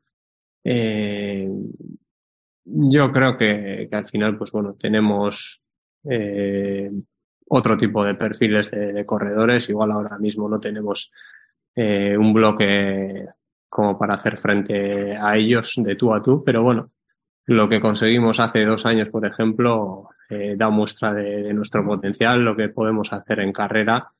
Eh, 0.65 1.47
yo 2.65 3.11
creo 3.11 3.37
que, 3.37 3.87
al 3.91 4.07
final, 4.07 4.37
pues 4.37 4.51
bueno, 4.51 4.73
tenemos 4.73 5.61
eh, 6.09 6.91
otro 7.47 7.77
tipo 7.77 8.03
de 8.03 8.15
perfiles 8.15 8.71
de, 8.71 9.05
corredores. 9.05 9.69
Igual 9.69 9.91
ahora 9.91 10.17
mismo 10.17 10.49
no 10.49 10.59
tenemos 10.59 11.11
eh, 11.75 12.17
un 12.17 12.33
bloque 12.33 13.27
como 13.69 13.97
para 13.97 14.15
hacer 14.15 14.37
frente 14.37 15.15
a 15.15 15.35
ellos 15.37 15.73
de 15.77 15.95
tú 15.95 16.13
a 16.13 16.21
tú, 16.21 16.43
pero 16.43 16.63
bueno, 16.63 16.91
lo 17.45 17.69
que 17.69 17.79
conseguimos 17.79 18.39
hace 18.39 18.65
dos 18.65 18.85
años, 18.85 19.09
por 19.09 19.25
ejemplo, 19.25 20.09
eh, 20.29 20.55
da 20.57 20.69
muestra 20.69 21.13
de, 21.13 21.53
nuestro 21.53 21.85
potencial, 21.85 22.43
lo 22.43 22.55
que 22.55 22.69
podemos 22.69 23.13
hacer 23.13 23.41
en 23.41 23.51
carrera, 23.51 24.11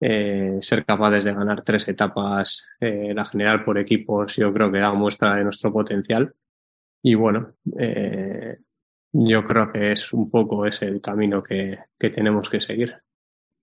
eh, 0.00 0.58
ser 0.60 0.84
capaces 0.84 1.24
de 1.24 1.32
ganar 1.32 1.62
tres 1.62 1.88
etapas, 1.88 2.66
eh, 2.80 3.12
la 3.14 3.24
general 3.24 3.64
por 3.64 3.78
equipos, 3.78 4.36
yo 4.36 4.52
creo 4.52 4.70
que 4.70 4.78
da 4.78 4.92
muestra 4.92 5.36
de 5.36 5.44
nuestro 5.44 5.72
potencial. 5.72 6.34
Y 7.02 7.14
bueno, 7.14 7.54
eh, 7.78 8.58
yo 9.12 9.44
creo 9.44 9.70
que 9.72 9.92
es 9.92 10.12
un 10.12 10.30
poco 10.30 10.66
ese 10.66 10.86
el 10.86 11.00
camino 11.00 11.42
que, 11.42 11.78
que 11.98 12.10
tenemos 12.10 12.50
que 12.50 12.60
seguir. 12.60 12.94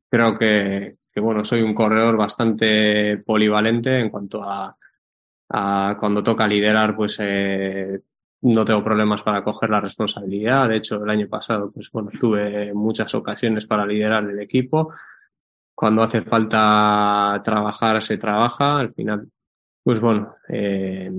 Creo 0.09 0.37
que, 0.37 0.97
bueno, 1.15 1.43
soy 1.45 1.61
un 1.61 1.73
corredor 1.73 2.17
bastante 2.17 3.17
polivalente 3.17 3.99
en 3.99 4.09
cuanto 4.09 4.43
a 4.43 4.75
Uh, 5.53 5.97
cuando 5.99 6.23
toca 6.23 6.47
liderar, 6.47 6.95
pues 6.95 7.19
no 7.19 8.65
tengo 8.65 8.83
problemas 8.83 9.21
para 9.21 9.43
coger 9.43 9.69
la 9.69 9.81
responsabilidad. 9.81 10.69
De 10.69 10.77
hecho, 10.77 11.03
el 11.03 11.09
año 11.09 11.27
pasado, 11.27 11.69
pues 11.71 11.91
bueno, 11.91 12.09
tuve 12.17 12.73
muchas 12.73 13.13
ocasiones 13.15 13.65
para 13.65 13.85
liderar 13.85 14.23
el 14.29 14.39
equipo. 14.39 14.93
Cuando 15.81 16.03
hace 16.03 16.21
falta 16.21 17.41
trabajar, 17.43 18.03
se 18.03 18.15
trabaja. 18.17 18.77
Al 18.77 18.93
final, 18.93 19.27
pues 19.83 19.99
bueno, 19.99 20.35
eh, 20.47 21.11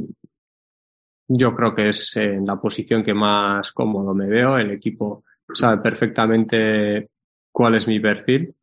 yo 1.27 1.53
creo 1.53 1.75
que 1.75 1.89
es 1.89 2.17
en 2.17 2.47
la 2.47 2.61
posición 2.61 3.03
que 3.03 3.13
más 3.13 3.73
cómodo 3.73 4.15
me 4.15 4.29
veo. 4.29 4.57
El 4.57 4.71
equipo 4.71 5.25
sabe 5.53 5.83
perfectamente 5.83 7.09
cuál 7.51 7.75
es 7.75 7.89
mi 7.89 7.99
perfil. 7.99 8.55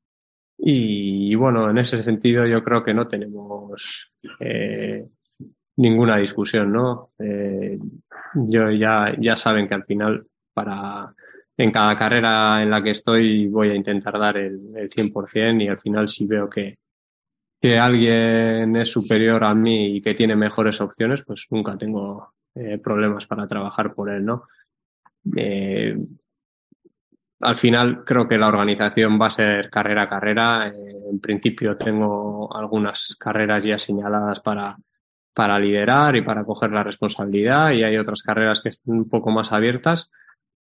Y, 0.60 1.36
bueno, 1.36 1.70
en 1.70 1.79
ese 1.79 2.01
sentido 2.01 2.48
yo 2.48 2.63
creo 2.63 2.82
que 2.82 2.94
no 2.94 3.06
tenemos 3.06 4.10
eh, 4.39 5.06
ninguna 5.75 6.15
discusión, 6.15 6.72
¿no? 6.72 7.10
Eh, 7.20 7.77
yo 8.36 8.72
ya, 8.72 9.13
ya 9.20 9.36
saben 9.36 9.68
que 9.68 9.75
al 9.75 9.84
final, 9.84 10.25
para 10.53 11.13
en 11.60 11.72
cada 11.72 11.94
carrera 11.98 12.63
en 12.63 12.70
la 12.70 12.82
que 12.82 12.92
estoy, 12.92 13.48
voy 13.48 13.70
a 13.70 13.75
intentar 13.75 14.18
dar 14.18 14.38
el, 14.38 14.62
el 14.78 14.89
100% 14.89 15.62
y 15.62 15.68
al 15.68 15.78
final 15.78 16.08
si 16.08 16.25
veo 16.25 16.50
que, 16.50 16.78
que 17.62 17.78
alguien 17.78 18.78
es 18.78 18.89
superior 18.89 19.44
a 19.44 19.54
mí 19.54 19.98
y 19.98 20.01
que 20.01 20.13
tiene 20.13 20.38
mejores 20.38 20.80
opciones, 20.80 21.24
pues 21.25 21.48
nunca 21.50 21.78
tengo 21.78 22.34
eh, 22.56 22.78
problemas 22.78 23.28
para 23.28 23.46
trabajar 23.46 23.94
por 23.94 24.10
él, 24.10 24.24
¿no? 24.24 24.48
Eh, 25.36 25.98
al 27.42 27.56
final 27.58 28.06
creo 28.06 28.25
que 28.25 28.38
la 28.38 28.48
organización 28.48 29.20
va 29.22 29.28
a 29.28 29.32
ser 29.32 29.70
carrera 29.70 30.04
a 30.04 30.10
carrera. 30.10 30.70
Eh, 30.70 30.96
en 31.12 31.20
principio 31.20 31.75
tengo 31.75 32.56
algunas 32.56 33.18
carreras 33.20 33.66
ya 33.66 33.78
señaladas 33.78 34.39
para, 34.39 34.78
para 35.34 35.60
liderar 35.60 36.16
y 36.16 36.22
para 36.22 36.46
coger 36.46 36.72
la 36.72 36.86
responsabilidad 36.86 37.72
y 37.72 37.84
hay 37.84 37.98
otras 37.98 38.22
carreras 38.22 38.62
que 38.62 38.70
están 38.70 39.00
un 39.00 39.10
poco 39.10 39.30
más 39.30 39.51
abiertas, 39.51 40.10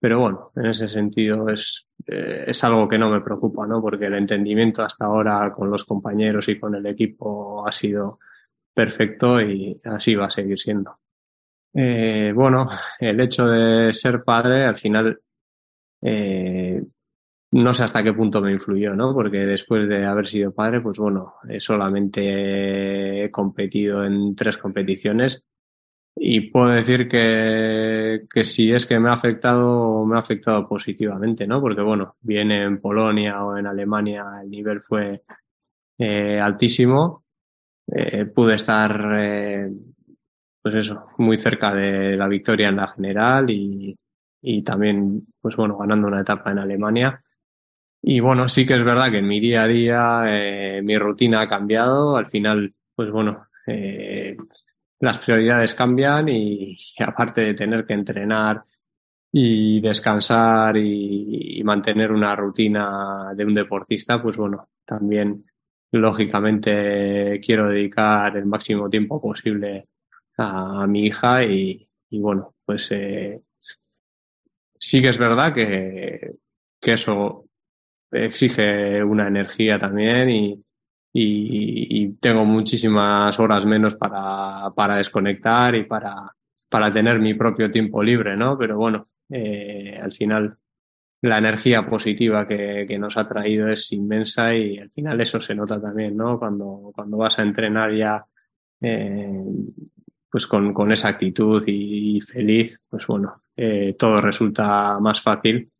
pero 0.02 0.18
bueno, 0.18 0.50
en 0.56 0.66
ese 0.66 0.88
sentido 0.88 1.48
es, 1.48 1.86
eh, 2.08 2.42
es 2.48 2.64
algo 2.64 2.88
que 2.88 2.98
no 2.98 3.08
me 3.08 3.20
preocupa, 3.20 3.68
¿no? 3.68 3.80
Porque 3.80 4.06
el 4.06 4.14
entendimiento 4.14 4.82
hasta 4.82 5.04
ahora 5.04 5.52
con 5.52 5.70
los 5.70 5.84
compañeros 5.84 6.48
y 6.48 6.58
con 6.58 6.74
el 6.74 6.84
equipo 6.86 7.64
ha 7.64 7.70
sido 7.70 8.18
perfecto 8.74 9.40
y 9.40 9.80
así 9.84 10.16
va 10.16 10.26
a 10.26 10.30
seguir 10.30 10.58
siendo. 10.58 10.98
Eh, 11.72 12.32
bueno, 12.34 12.68
el 12.98 13.20
hecho 13.20 13.46
de 13.46 13.92
ser 13.92 14.24
padre 14.24 14.66
al 14.66 14.76
final 14.76 15.20
eh, 16.00 16.82
no 17.52 17.72
sé 17.72 17.84
hasta 17.84 18.02
qué 18.02 18.12
punto 18.12 18.40
me 18.40 18.50
influyó, 18.50 18.96
¿no? 18.96 19.14
Porque 19.14 19.46
después 19.46 19.88
de 19.88 20.04
haber 20.04 20.26
sido 20.26 20.52
padre, 20.52 20.80
pues 20.80 20.98
bueno, 20.98 21.34
solamente 21.60 23.24
he 23.24 23.30
competido 23.30 24.04
en 24.04 24.34
tres 24.34 24.58
competiciones 24.58 25.44
y 26.14 26.50
puedo 26.50 26.68
decir 26.68 27.08
que, 27.08 28.26
que 28.32 28.44
si 28.44 28.70
es 28.72 28.86
que 28.86 28.98
me 28.98 29.08
ha 29.08 29.12
afectado, 29.14 30.04
me 30.04 30.16
ha 30.16 30.20
afectado 30.20 30.68
positivamente, 30.68 31.46
¿no? 31.46 31.60
Porque 31.60 31.80
bueno, 31.82 32.16
bien 32.20 32.50
en 32.50 32.80
Polonia 32.80 33.44
o 33.44 33.56
en 33.56 33.66
Alemania 33.66 34.24
el 34.42 34.50
nivel 34.50 34.82
fue 34.82 35.22
eh, 35.98 36.40
altísimo. 36.40 37.24
Eh, 37.86 38.26
pude 38.26 38.54
estar, 38.54 39.12
eh, 39.16 39.70
pues 40.62 40.74
eso, 40.76 41.06
muy 41.18 41.38
cerca 41.38 41.74
de 41.74 42.16
la 42.16 42.28
victoria 42.28 42.68
en 42.68 42.76
la 42.76 42.88
general 42.88 43.50
y, 43.50 43.96
y 44.42 44.62
también, 44.62 45.26
pues 45.40 45.56
bueno, 45.56 45.76
ganando 45.78 46.08
una 46.08 46.20
etapa 46.20 46.50
en 46.52 46.58
Alemania. 46.58 47.22
Y 48.02 48.20
bueno, 48.20 48.48
sí 48.48 48.66
que 48.66 48.74
es 48.74 48.84
verdad 48.84 49.10
que 49.10 49.18
en 49.18 49.28
mi 49.28 49.40
día 49.40 49.62
a 49.62 49.66
día 49.68 50.22
eh, 50.26 50.82
mi 50.82 50.98
rutina 50.98 51.42
ha 51.42 51.48
cambiado. 51.48 52.16
Al 52.16 52.26
final, 52.26 52.74
pues 52.94 53.10
bueno, 53.10 53.46
eh, 53.66 54.36
las 55.02 55.18
prioridades 55.18 55.74
cambian 55.74 56.28
y, 56.28 56.76
aparte 57.00 57.40
de 57.40 57.54
tener 57.54 57.84
que 57.84 57.92
entrenar 57.92 58.62
y 59.32 59.80
descansar 59.80 60.76
y, 60.76 61.60
mantener 61.64 62.12
una 62.12 62.36
rutina 62.36 63.32
de 63.34 63.44
un 63.44 63.52
deportista, 63.54 64.22
pues 64.22 64.36
bueno, 64.36 64.68
también 64.84 65.44
lógicamente 65.90 67.40
quiero 67.44 67.68
dedicar 67.68 68.36
el 68.36 68.46
máximo 68.46 68.88
tiempo 68.88 69.20
posible 69.20 69.88
a, 70.38 70.86
mi 70.86 71.06
hija 71.06 71.44
y, 71.44 71.88
y 72.10 72.20
bueno, 72.20 72.54
pues 72.64 72.88
eh, 72.92 73.42
sí 74.78 75.02
que 75.02 75.08
es 75.08 75.18
verdad 75.18 75.52
que, 75.52 76.36
que 76.80 76.92
eso 76.92 77.46
exige 78.12 79.02
una 79.02 79.26
energía 79.26 79.80
también 79.80 80.30
y, 80.30 80.64
y, 81.12 82.12
tengo 82.20 82.44
muchísimas 82.44 83.38
horas 83.38 83.66
menos 83.66 83.94
para, 83.94 84.70
para 84.74 84.96
desconectar 84.96 85.74
y 85.74 85.84
para, 85.84 86.34
para 86.70 86.92
tener 86.92 87.18
mi 87.18 87.34
propio 87.34 87.70
tiempo 87.70 88.02
libre, 88.02 88.36
¿no? 88.36 88.56
Pero 88.56 88.76
bueno, 88.78 89.04
eh, 89.28 89.98
al 90.00 90.12
final 90.12 90.56
la 91.22 91.38
energía 91.38 91.86
positiva 91.86 92.46
que, 92.46 92.84
que, 92.88 92.98
nos 92.98 93.16
ha 93.16 93.28
traído 93.28 93.68
es 93.68 93.92
inmensa 93.92 94.54
y 94.54 94.78
al 94.78 94.90
final 94.90 95.20
eso 95.20 95.40
se 95.40 95.54
nota 95.54 95.80
también, 95.80 96.16
¿no? 96.16 96.38
Cuando, 96.38 96.90
cuando 96.94 97.16
vas 97.18 97.38
a 97.38 97.42
entrenar 97.42 97.94
ya 97.94 98.24
eh, 98.80 99.44
pues 100.30 100.46
con, 100.46 100.72
con 100.72 100.90
esa 100.90 101.08
actitud 101.08 101.62
y, 101.66 102.16
y, 102.16 102.20
feliz, 102.20 102.80
pues 102.88 103.06
bueno, 103.06 103.42
eh, 103.56 103.94
todo 103.98 104.20
resulta 104.20 104.98
más 104.98 105.20
fácil 105.20 105.70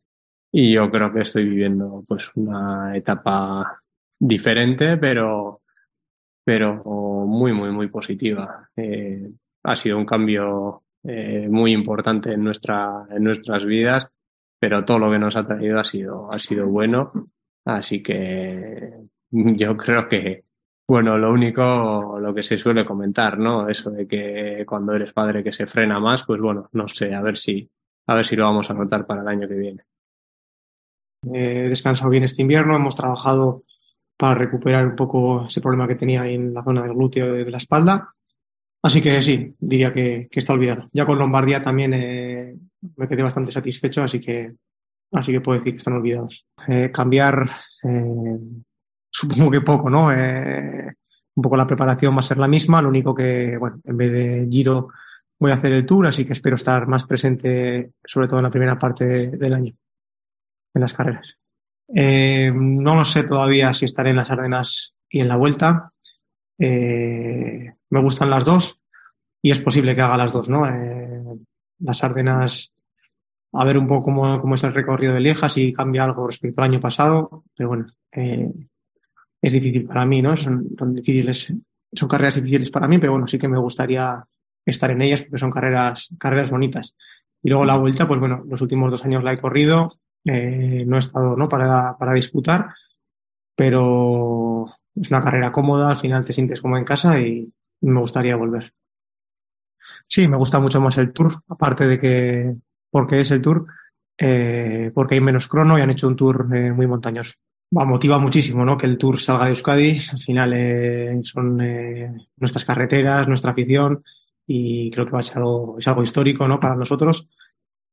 y 0.52 0.74
yo 0.74 0.90
creo 0.90 1.12
que 1.12 1.20
estoy 1.22 1.48
viviendo 1.48 2.02
pues 2.06 2.30
una 2.34 2.94
etapa 2.94 3.78
diferente, 4.22 4.96
pero, 4.98 5.62
pero 6.44 6.84
muy, 7.26 7.52
muy, 7.52 7.70
muy 7.70 7.88
positiva. 7.88 8.70
Eh, 8.76 9.30
ha 9.64 9.76
sido 9.76 9.98
un 9.98 10.06
cambio 10.06 10.84
eh, 11.02 11.48
muy 11.50 11.72
importante 11.72 12.32
en, 12.32 12.44
nuestra, 12.44 13.04
en 13.10 13.24
nuestras 13.24 13.64
vidas, 13.64 14.08
pero 14.60 14.84
todo 14.84 15.00
lo 15.00 15.10
que 15.10 15.18
nos 15.18 15.34
ha 15.34 15.44
traído 15.44 15.80
ha 15.80 15.84
sido, 15.84 16.32
ha 16.32 16.38
sido 16.38 16.68
bueno. 16.68 17.30
Así 17.64 18.00
que 18.00 18.92
yo 19.30 19.76
creo 19.76 20.08
que, 20.08 20.44
bueno, 20.86 21.18
lo 21.18 21.32
único, 21.32 22.18
lo 22.20 22.32
que 22.32 22.44
se 22.44 22.58
suele 22.58 22.84
comentar, 22.84 23.38
¿no? 23.38 23.68
Eso 23.68 23.90
de 23.90 24.06
que 24.06 24.64
cuando 24.64 24.94
eres 24.94 25.12
padre 25.12 25.42
que 25.42 25.52
se 25.52 25.66
frena 25.66 25.98
más, 25.98 26.24
pues 26.24 26.40
bueno, 26.40 26.68
no 26.72 26.86
sé, 26.86 27.12
a 27.12 27.22
ver 27.22 27.36
si, 27.36 27.68
a 28.06 28.14
ver 28.14 28.24
si 28.24 28.36
lo 28.36 28.44
vamos 28.44 28.70
a 28.70 28.74
notar 28.74 29.04
para 29.04 29.22
el 29.22 29.28
año 29.28 29.48
que 29.48 29.54
viene. 29.54 29.84
He 31.24 31.68
descansado 31.68 32.10
bien 32.10 32.24
este 32.24 32.42
invierno, 32.42 32.76
hemos 32.76 32.96
trabajado 32.96 33.64
para 34.22 34.36
recuperar 34.36 34.86
un 34.86 34.94
poco 34.94 35.46
ese 35.48 35.60
problema 35.60 35.88
que 35.88 35.96
tenía 35.96 36.24
en 36.28 36.54
la 36.54 36.62
zona 36.62 36.82
del 36.82 36.94
glúteo 36.94 37.32
de 37.32 37.50
la 37.50 37.56
espalda. 37.58 38.14
Así 38.80 39.02
que 39.02 39.20
sí, 39.20 39.52
diría 39.58 39.92
que, 39.92 40.28
está 40.30 40.52
olvidado. 40.52 40.88
Ya 40.92 41.04
con 41.04 41.18
Lombardía 41.18 41.60
también 41.60 41.92
eh, 41.92 42.56
me 42.94 43.08
quedé 43.08 43.24
bastante 43.24 43.50
satisfecho, 43.50 44.00
así 44.00 44.20
que, 44.20 44.52
así 45.10 45.32
que 45.32 45.40
puedo 45.40 45.58
decir 45.58 45.72
que 45.72 45.78
están 45.78 45.94
olvidados. 45.94 46.46
Eh, 46.68 46.92
cambiar, 46.92 47.50
eh, 47.82 48.38
supongo 49.10 49.50
que 49.50 49.60
poco, 49.60 49.90
¿no? 49.90 50.06
un 50.06 51.42
poco 51.42 51.56
la 51.56 51.66
preparación 51.66 52.14
va 52.14 52.20
a 52.20 52.22
ser 52.22 52.38
la 52.38 52.46
misma, 52.46 52.80
lo 52.80 52.90
único 52.90 53.12
que, 53.16 53.56
bueno, 53.56 53.80
en 53.82 53.96
vez 53.96 54.12
de 54.12 54.48
Giro 54.48 54.90
voy 55.40 55.50
a 55.50 55.54
hacer 55.54 55.72
el 55.72 55.84
Tour, 55.84 56.06
así 56.06 56.24
que 56.24 56.34
espero 56.34 56.54
estar 56.54 56.86
más 56.86 57.06
presente, 57.06 57.90
sobre 58.04 58.28
todo 58.28 58.38
en 58.38 58.44
la 58.44 58.50
primera 58.50 58.78
parte 58.78 59.04
del 59.36 59.52
año 59.52 59.74
en 60.74 60.80
las 60.80 60.94
carreras. 60.94 61.41
Eh, 61.94 62.50
no 62.54 62.96
lo 62.96 63.04
sé 63.04 63.24
todavía 63.24 63.72
si 63.72 63.84
estaré 63.84 64.10
en 64.10 64.16
las 64.16 64.30
Ardenas 64.30 64.94
y 65.08 65.20
en 65.20 65.28
la 65.28 65.36
vuelta. 65.36 65.92
Eh, 66.58 67.72
me 67.90 68.02
gustan 68.02 68.30
las 68.30 68.44
dos 68.44 68.80
y 69.42 69.50
es 69.50 69.60
posible 69.60 69.94
que 69.94 70.00
haga 70.00 70.16
las 70.16 70.32
dos, 70.32 70.48
¿no? 70.48 70.66
Eh, 70.68 71.22
las 71.80 72.02
Ardenas, 72.04 72.72
a 73.52 73.64
ver 73.64 73.76
un 73.76 73.86
poco 73.86 74.04
cómo, 74.04 74.54
es 74.54 74.64
el 74.64 74.74
recorrido 74.74 75.14
de 75.14 75.20
Lieja, 75.20 75.48
si 75.48 75.72
cambia 75.72 76.04
algo 76.04 76.26
respecto 76.26 76.60
al 76.60 76.70
año 76.70 76.80
pasado, 76.80 77.44
pero 77.56 77.68
bueno, 77.68 77.86
es 78.10 79.52
difícil 79.52 79.84
para 79.84 80.06
mí, 80.06 80.22
¿no? 80.22 80.36
Son, 80.36 80.68
son, 80.78 80.94
difíciles, 80.94 81.52
son 81.92 82.08
carreras 82.08 82.36
difíciles 82.36 82.70
para 82.70 82.86
mí, 82.86 82.98
pero 82.98 83.12
bueno, 83.12 83.26
sí 83.26 83.38
que 83.38 83.48
me 83.48 83.58
gustaría 83.58 84.24
estar 84.64 84.90
en 84.90 85.02
ellas 85.02 85.22
porque 85.22 85.38
son 85.38 85.50
carreras, 85.50 86.08
carreras 86.18 86.50
bonitas. 86.50 86.94
Y 87.42 87.48
luego 87.48 87.64
la 87.64 87.76
vuelta, 87.76 88.06
pues 88.06 88.20
bueno, 88.20 88.44
los 88.48 88.60
últimos 88.60 88.90
dos 88.90 89.04
años 89.04 89.24
la 89.24 89.32
he 89.32 89.40
corrido, 89.40 89.90
eh, 90.24 90.84
no 90.86 90.96
he 90.96 90.98
estado 90.98 91.36
¿no? 91.36 91.48
Para, 91.48 91.96
para 91.98 92.14
disputar, 92.14 92.74
pero 93.56 94.66
es 94.94 95.10
una 95.10 95.20
carrera 95.20 95.52
cómoda, 95.52 95.90
al 95.90 95.98
final 95.98 96.24
te 96.24 96.32
sientes 96.32 96.60
como 96.60 96.76
en 96.76 96.84
casa 96.84 97.18
y 97.18 97.52
me 97.80 98.00
gustaría 98.00 98.36
volver. 98.36 98.72
Sí, 100.06 100.28
me 100.28 100.36
gusta 100.36 100.58
mucho 100.58 100.80
más 100.80 100.98
el 100.98 101.12
tour, 101.12 101.42
aparte 101.48 101.86
de 101.86 101.98
que, 101.98 102.54
porque 102.90 103.20
es 103.20 103.30
el 103.30 103.42
tour, 103.42 103.66
eh, 104.18 104.90
porque 104.94 105.14
hay 105.14 105.20
menos 105.20 105.48
crono 105.48 105.78
y 105.78 105.80
han 105.80 105.90
hecho 105.90 106.08
un 106.08 106.16
tour 106.16 106.48
eh, 106.54 106.72
muy 106.72 106.86
montañoso. 106.86 107.34
Va, 107.76 107.86
motiva 107.86 108.18
muchísimo 108.18 108.64
¿no? 108.64 108.76
que 108.76 108.86
el 108.86 108.98
tour 108.98 109.18
salga 109.18 109.44
de 109.44 109.50
Euskadi, 109.50 110.00
al 110.12 110.20
final 110.20 111.24
son 111.24 111.56
nuestras 112.36 112.66
carreteras, 112.66 113.26
nuestra 113.26 113.52
afición 113.52 114.04
y 114.46 114.90
creo 114.90 115.06
que 115.06 115.12
va 115.12 115.20
a 115.20 115.22
ser 115.22 115.38
algo, 115.38 115.78
es 115.78 115.88
algo 115.88 116.02
histórico 116.02 116.46
¿no? 116.46 116.60
para 116.60 116.76
nosotros 116.76 117.28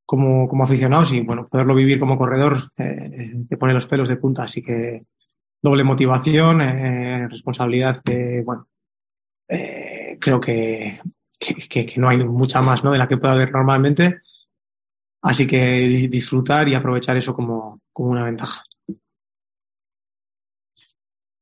como, 0.10 0.48
como 0.48 0.64
aficionados 0.64 1.14
y 1.14 1.20
bueno, 1.22 1.48
poderlo 1.48 1.76
vivir 1.76 2.00
como 2.00 2.18
corredor 2.18 2.72
eh, 2.78 3.46
te 3.48 3.58
pone 3.58 3.76
los 3.76 3.86
pelos 3.86 4.10
de 4.10 4.16
punta. 4.16 4.42
Así 4.42 4.64
que 4.64 5.04
doble 5.62 5.84
motivación, 5.84 6.62
eh, 6.62 7.28
responsabilidad 7.28 8.02
que, 8.04 8.42
bueno, 8.44 8.68
eh, 9.48 10.18
creo 10.20 10.42
que, 10.42 11.00
que, 11.38 11.94
no 11.98 12.10
hay 12.10 12.24
mucha 12.24 12.60
más 12.60 12.84
¿no? 12.84 12.92
de 12.92 12.98
la 12.98 13.08
que 13.08 13.18
pueda 13.18 13.36
haber 13.36 13.52
normalmente. 13.52 14.22
Así 15.22 15.46
que 15.46 16.08
disfrutar 16.10 16.68
y 16.68 16.74
aprovechar 16.74 17.16
eso 17.16 17.36
como, 17.36 17.80
como 17.94 18.10
una 18.10 18.24
ventaja. 18.24 18.64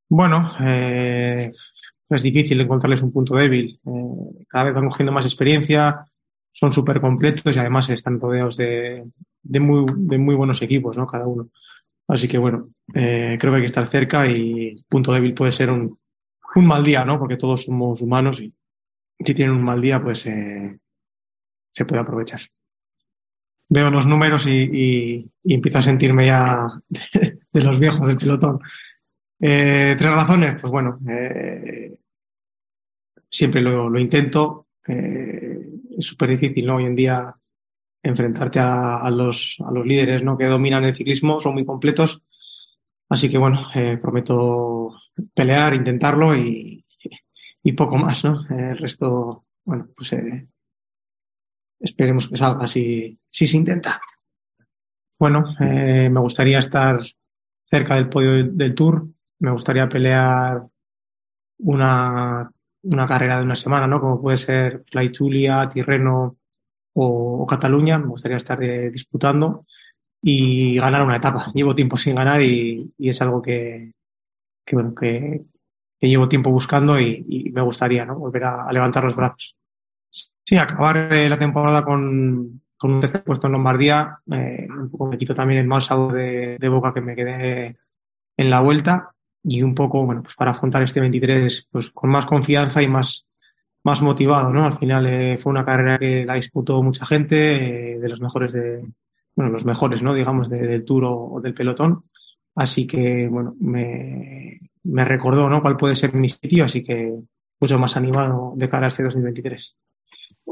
Bueno, 0.09 0.51
eh, 0.59 1.53
es 2.09 2.21
difícil 2.21 2.59
encontrarles 2.59 3.01
un 3.01 3.13
punto 3.13 3.33
débil. 3.33 3.79
Eh, 3.85 4.43
cada 4.49 4.65
vez 4.65 4.73
van 4.73 4.89
cogiendo 4.89 5.13
más 5.13 5.23
experiencia, 5.23 6.05
son 6.59 6.73
súper 6.73 6.99
completos 6.99 7.55
y 7.55 7.59
además 7.59 7.87
están 7.91 8.19
rodeados 8.19 8.57
de, 8.57 9.05
de, 9.43 9.59
muy, 9.59 9.85
de 9.95 10.17
muy 10.17 10.33
buenos 10.33 10.59
equipos, 10.63 10.97
¿no? 10.97 11.05
Cada 11.05 11.27
uno. 11.27 11.49
Así 12.07 12.27
que 12.27 12.39
bueno, 12.39 12.69
eh, 12.95 13.37
creo 13.39 13.53
que 13.53 13.57
hay 13.57 13.61
que 13.61 13.67
estar 13.67 13.87
cerca 13.87 14.25
y 14.25 14.83
punto 14.89 15.13
débil 15.13 15.35
puede 15.35 15.51
ser 15.51 15.69
un, 15.69 15.99
un 16.55 16.65
mal 16.65 16.83
día, 16.83 17.05
¿no? 17.05 17.19
Porque 17.19 17.37
todos 17.37 17.65
somos 17.65 18.01
humanos 18.01 18.39
y 18.39 18.51
si 19.23 19.33
tienen 19.35 19.55
un 19.55 19.63
mal 19.63 19.79
día, 19.79 20.01
pues 20.01 20.25
eh, 20.25 20.79
se 21.73 21.85
puede 21.85 22.01
aprovechar. 22.01 22.41
Veo 23.69 23.91
los 23.91 24.07
números 24.07 24.47
y, 24.47 25.29
empiezo 25.43 25.77
a 25.77 25.83
sentirme 25.83 26.25
ya 26.25 26.67
de, 26.89 27.63
los 27.63 27.79
viejos 27.79 28.07
del 28.07 28.17
pelotón. 28.17 28.59
Eh, 29.39 29.95
tres 29.95 30.11
razones, 30.11 30.59
pues 30.59 30.71
bueno, 30.71 30.97
siempre 33.29 33.61
lo, 33.61 33.89
lo 33.89 33.99
intento. 33.99 34.67
Súper 36.05 36.29
difícil, 36.29 36.65
¿no? 36.65 36.75
Hoy 36.75 36.85
en 36.85 36.95
día 36.95 37.35
enfrentarte 38.03 38.59
a, 38.59 39.09
los, 39.11 39.57
a 39.65 39.71
los 39.71 39.85
líderes 39.85 40.23
¿no? 40.23 40.37
que 40.37 40.45
dominan 40.45 40.83
el 40.83 40.95
ciclismo, 40.95 41.39
son 41.39 41.53
muy 41.53 41.65
completos. 41.65 42.23
Así 43.09 43.29
que 43.29 43.37
bueno, 43.37 43.67
eh, 43.73 43.97
prometo 43.97 44.95
pelear, 45.33 45.73
intentarlo 45.73 46.35
y, 46.35 46.85
y, 47.63 47.71
poco 47.71 47.97
más, 47.97 48.23
¿no? 48.25 48.45
El 48.49 48.77
resto, 48.77 49.45
bueno, 49.63 49.87
pues 49.95 50.11
eh, 50.13 50.47
esperemos 51.79 52.27
que 52.27 52.37
salga 52.37 52.67
si, 52.67 53.17
si 53.29 53.47
se 53.47 53.57
intenta. 53.57 54.01
Bueno, 55.17 55.55
eh, 55.59 56.09
me 56.09 56.19
gustaría 56.19 56.59
estar 56.59 56.99
cerca 57.69 57.95
del 57.95 58.09
podio 58.09 58.45
del 58.51 58.75
Tour, 58.75 59.07
me 59.39 59.51
gustaría 59.51 59.87
pelear 59.87 60.63
una 61.59 62.51
una 62.83 63.05
carrera 63.05 63.37
de 63.37 63.43
una 63.43 63.55
semana, 63.55 63.87
¿no? 63.87 63.99
Como 63.99 64.21
puede 64.21 64.37
ser 64.37 64.83
Fly 64.89 65.11
Julia, 65.15 65.67
Tirreno 65.69 66.37
o, 66.93 67.45
Cataluña, 67.47 67.97
me 67.97 68.07
gustaría 68.07 68.37
estar 68.37 68.61
eh, 68.63 68.89
disputando 68.89 69.65
y 70.21 70.77
ganar 70.77 71.03
una 71.03 71.17
etapa. 71.17 71.51
Llevo 71.53 71.75
tiempo 71.75 71.97
sin 71.97 72.15
ganar 72.15 72.41
y, 72.41 72.93
es 72.97 73.21
algo 73.21 73.41
que, 73.41 73.91
que 74.65 74.75
bueno, 74.75 74.95
que, 74.95 75.45
llevo 75.99 76.27
tiempo 76.27 76.51
buscando 76.51 76.99
y, 76.99 77.51
me 77.53 77.61
gustaría, 77.61 78.05
¿no? 78.05 78.17
Volver 78.17 78.43
a, 78.45 78.71
levantar 78.71 79.03
los 79.03 79.15
brazos. 79.15 79.55
Sí, 80.45 80.57
acabar 80.57 81.13
eh, 81.13 81.27
la 81.27 81.37
temporada 81.37 81.83
con, 81.83 82.61
con, 82.77 82.93
un 82.93 82.99
tercer 82.99 83.23
puesto 83.23 83.47
en 83.47 83.53
Lombardía, 83.53 84.19
eh, 84.31 84.67
un 84.69 84.89
poco 84.89 85.07
me 85.07 85.17
quito 85.17 85.35
también 85.35 85.59
el 85.59 85.67
mal 85.67 85.81
sabor 85.81 86.13
de, 86.13 86.57
de 86.57 86.69
boca 86.69 86.93
que 86.93 87.01
me 87.01 87.15
quedé 87.15 87.77
en 88.37 88.49
la 88.49 88.61
vuelta 88.61 89.13
y 89.47 89.63
un 89.63 89.73
poco, 89.73 90.05
bueno, 90.05 90.21
pues 90.21 90.35
para 90.35 90.51
afrontar 90.51 90.83
este 90.83 90.99
23 90.99 91.69
pues 91.71 91.89
con 91.91 92.09
más 92.09 92.25
confianza 92.25 92.81
y 92.81 92.87
más, 92.87 93.25
más 93.83 94.01
motivado, 94.01 94.51
¿no? 94.51 94.65
Al 94.65 94.77
final 94.77 95.07
eh, 95.07 95.37
fue 95.37 95.51
una 95.51 95.63
carrera 95.63 95.97
que 95.97 96.25
la 96.25 96.35
disputó 96.35 96.83
mucha 96.83 97.05
gente, 97.05 97.93
eh, 97.93 97.99
de 97.99 98.09
los 98.09 98.19
mejores 98.19 98.51
de, 98.51 98.85
bueno, 99.35 99.51
los 99.51 99.63
mejores, 99.63 100.03
¿no? 100.03 100.13
Digamos, 100.13 100.49
del 100.49 100.83
Tour 100.83 101.05
o, 101.05 101.39
del 101.41 101.53
pelotón. 101.53 102.03
Así 102.55 102.85
que, 102.85 103.29
bueno, 103.29 103.55
me, 103.61 104.59
me 104.83 105.05
recordó, 105.05 105.49
¿no? 105.49 105.61
Cuál 105.61 105.77
puede 105.77 105.95
ser 105.95 106.13
mi 106.13 106.27
sitio, 106.27 106.65
así 106.65 106.83
que 106.83 107.17
mucho 107.61 107.79
más 107.79 107.95
animado 107.95 108.51
de 108.55 108.67
cara 108.67 108.87
a 108.87 108.89
este 108.89 109.03
2023. 109.03 109.75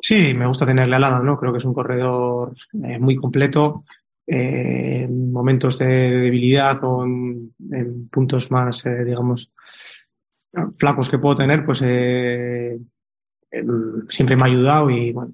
Sí, 0.01 0.33
me 0.33 0.47
gusta 0.47 0.65
tenerle 0.65 0.95
al 0.95 1.01
lado, 1.01 1.21
¿no? 1.21 1.37
Creo 1.37 1.51
que 1.51 1.57
es 1.57 1.65
un 1.65 1.73
corredor 1.73 2.55
eh, 2.85 2.97
muy 2.97 3.17
completo, 3.17 3.83
eh, 4.27 5.03
en 5.03 5.31
momentos 5.31 5.77
de 5.77 5.85
debilidad 5.85 6.83
o 6.83 7.03
en, 7.03 7.53
puntos 8.09 8.49
más, 8.49 8.85
eh, 8.85 9.03
digamos, 9.03 9.51
flacos 10.77 11.09
que 11.09 11.19
puedo 11.19 11.35
tener, 11.35 11.65
pues 11.65 11.83
eh, 11.85 12.79
siempre 14.09 14.35
me 14.35 14.43
ha 14.43 14.45
ayudado 14.45 14.89
y 14.89 15.11
bueno, 15.11 15.33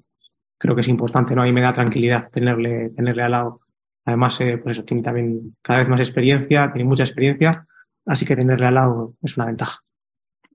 creo 0.58 0.74
que 0.74 0.82
es 0.82 0.88
importante, 0.88 1.34
¿no? 1.34 1.42
Ahí 1.42 1.52
me 1.52 1.62
da 1.62 1.72
tranquilidad 1.72 2.30
tenerle, 2.30 2.90
tenerle 2.90 3.22
al 3.22 3.30
lado. 3.30 3.60
Además, 4.04 4.38
pues 4.62 4.76
eso, 4.76 4.84
tiene 4.84 5.02
también 5.02 5.56
cada 5.62 5.78
vez 5.78 5.88
más 5.88 6.00
experiencia, 6.00 6.70
tiene 6.72 6.88
mucha 6.88 7.04
experiencia, 7.04 7.66
así 8.04 8.26
que 8.26 8.36
tenerle 8.36 8.66
al 8.66 8.74
lado 8.74 9.14
es 9.22 9.36
una 9.36 9.46
ventaja. 9.46 9.80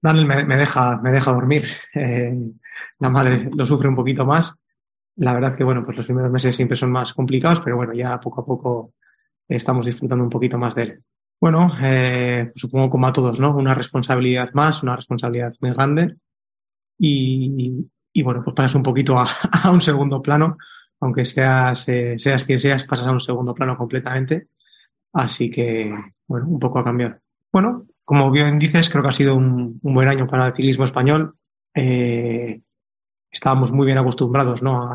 Daniel 0.01 0.27
me, 0.27 0.45
me 0.45 0.57
deja, 0.57 0.97
me 0.97 1.11
deja 1.11 1.31
dormir. 1.31 1.65
la 2.99 3.09
madre 3.09 3.49
lo 3.55 3.65
sufre 3.65 3.87
un 3.87 3.95
poquito 3.95 4.25
más, 4.25 4.53
la 5.17 5.33
verdad 5.33 5.55
que, 5.55 5.63
bueno, 5.63 5.83
pues 5.83 5.97
los 5.97 6.05
primeros 6.05 6.31
meses 6.31 6.55
siempre 6.55 6.77
son 6.77 6.91
más 6.91 7.13
complicados, 7.13 7.61
pero 7.61 7.75
bueno, 7.75 7.93
ya 7.93 8.19
poco 8.19 8.41
a 8.41 8.45
poco 8.45 8.93
estamos 9.47 9.85
disfrutando 9.85 10.23
un 10.23 10.29
poquito 10.29 10.57
más 10.57 10.75
de 10.75 10.83
él. 10.83 11.03
Bueno, 11.39 11.71
eh, 11.81 12.51
supongo 12.55 12.89
como 12.89 13.07
a 13.07 13.13
todos, 13.13 13.39
¿no? 13.39 13.55
Una 13.55 13.73
responsabilidad 13.73 14.51
más, 14.53 14.81
una 14.83 14.95
responsabilidad 14.95 15.53
muy 15.61 15.71
grande 15.71 16.15
y, 16.97 17.87
y 18.13 18.23
bueno, 18.23 18.43
pues 18.43 18.55
pasas 18.55 18.75
un 18.75 18.83
poquito 18.83 19.19
a, 19.19 19.27
a 19.63 19.71
un 19.71 19.81
segundo 19.81 20.21
plano, 20.21 20.57
aunque 20.99 21.25
seas, 21.25 21.87
eh, 21.89 22.15
seas 22.17 22.45
quien 22.45 22.59
seas, 22.59 22.83
pasas 22.83 23.07
a 23.07 23.11
un 23.11 23.19
segundo 23.19 23.53
plano 23.53 23.77
completamente. 23.77 24.47
Así 25.13 25.49
que, 25.49 25.93
bueno, 26.27 26.47
un 26.47 26.59
poco 26.59 26.79
ha 26.79 26.83
cambiado. 26.83 27.17
Bueno, 27.51 27.85
como 28.03 28.31
bien 28.31 28.59
dices, 28.59 28.89
creo 28.89 29.03
que 29.03 29.09
ha 29.09 29.11
sido 29.11 29.35
un, 29.35 29.79
buen 29.81 30.07
año 30.07 30.27
para 30.27 30.47
el 30.47 30.53
ciclismo 30.53 30.85
español. 30.85 31.35
Eh, 31.73 32.61
estábamos 33.37 33.71
muy 33.71 33.85
bien 33.85 33.99
acostumbrados 33.99 34.61
¿no? 34.63 34.89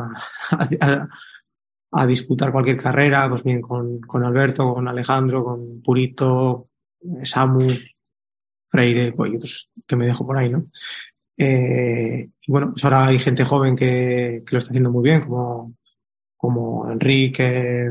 a, 1.91 2.07
disputar 2.07 2.51
cualquier 2.51 2.77
carrera, 2.77 3.29
pues 3.29 3.45
bien 3.45 3.61
con, 3.61 4.01
con, 4.01 4.25
Alberto, 4.25 4.75
con 4.75 4.89
Alejandro, 4.89 5.45
con 5.45 5.81
Purito, 5.83 6.69
Samu, 7.23 7.69
Freire, 8.69 9.13
pues, 9.13 9.33
y 9.33 9.37
otros 9.37 9.71
que 9.87 9.97
me 9.97 10.07
dejo 10.07 10.27
por 10.27 10.39
ahí, 10.39 10.49
¿no? 10.49 10.67
Eh, 11.37 12.29
y 12.41 12.53
bueno, 12.53 12.71
pues 12.73 12.85
ahora 12.85 13.07
hay 13.07 13.19
gente 13.19 13.45
joven 13.45 13.77
que, 13.77 14.43
que, 14.47 14.53
lo 14.53 14.59
está 14.59 14.71
haciendo 14.71 14.91
muy 14.91 15.05
bien, 15.05 15.21
como, 15.21 15.75
como 16.37 16.91
Enrique, 16.91 17.91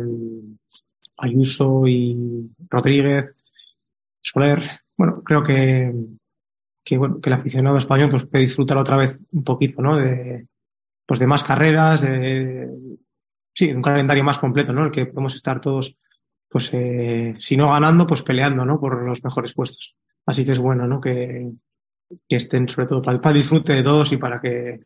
Ayuso 1.18 1.88
y 1.88 2.52
Rodríguez, 2.70 3.36
Soler. 4.20 4.82
Bueno, 4.98 5.22
creo 5.24 5.44
que, 5.44 5.94
que, 6.84 6.98
bueno, 6.98 7.20
que 7.22 7.30
el 7.30 7.36
aficionado 7.36 7.78
español 7.78 8.10
pues, 8.10 8.26
puede 8.26 8.44
disfrutar 8.44 8.78
otra 8.78 8.98
vez 8.98 9.22
un 9.32 9.44
poquito, 9.44 9.82
¿no? 9.82 9.98
De, 9.98 10.48
pues 11.06 11.20
de 11.20 11.28
más 11.28 11.44
carreras, 11.44 12.02
de, 12.02 12.70
sí, 13.54 13.72
un 13.72 13.82
calendario 13.82 14.24
más 14.24 14.40
completo, 14.40 14.74
¿no? 14.74 14.86
El 14.86 14.92
que 14.92 15.06
podemos 15.06 15.36
estar 15.36 15.62
todos, 15.62 15.98
pues, 16.50 16.70
eh, 16.74 17.36
si 17.40 17.58
no 17.58 17.70
ganando, 17.70 18.08
pues 18.08 18.24
peleando, 18.24 18.66
¿no? 18.66 18.80
Por 18.80 19.04
los 19.04 19.24
mejores 19.24 19.54
puestos. 19.54 19.96
Así 20.26 20.46
que 20.46 20.54
es 20.54 20.60
bueno, 20.60 20.88
¿no? 20.88 21.02
Que, 21.02 21.52
que 22.28 22.36
estén 22.36 22.68
sobre 22.68 22.88
todo 22.88 23.02
para, 23.02 23.22
para 23.22 23.36
disfrute 23.36 23.74
de 23.74 23.84
todos 23.84 24.12
y 24.12 24.18
para 24.18 24.40
que, 24.40 24.82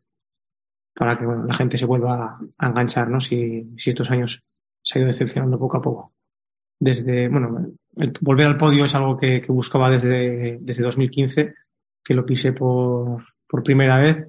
para 0.93 1.17
que 1.17 1.25
bueno, 1.25 1.45
la 1.45 1.53
gente 1.53 1.77
se 1.77 1.85
vuelva 1.85 2.39
a 2.57 2.67
enganchar, 2.67 3.09
¿no? 3.09 3.19
Si, 3.19 3.73
si 3.77 3.89
estos 3.89 4.11
años 4.11 4.43
se 4.81 4.99
ha 4.99 5.01
ido 5.01 5.07
decepcionando 5.07 5.59
poco 5.59 5.77
a 5.77 5.81
poco. 5.81 6.13
Desde, 6.79 7.29
bueno, 7.29 7.67
el 7.95 8.13
volver 8.21 8.47
al 8.47 8.57
podio 8.57 8.85
es 8.85 8.95
algo 8.95 9.17
que, 9.17 9.41
que 9.41 9.51
buscaba 9.51 9.89
desde, 9.89 10.57
desde 10.61 10.83
2015 10.83 11.53
que 12.05 12.13
lo 12.13 12.25
pisé 12.25 12.53
por, 12.53 13.25
por 13.47 13.63
primera 13.63 13.97
vez. 13.97 14.27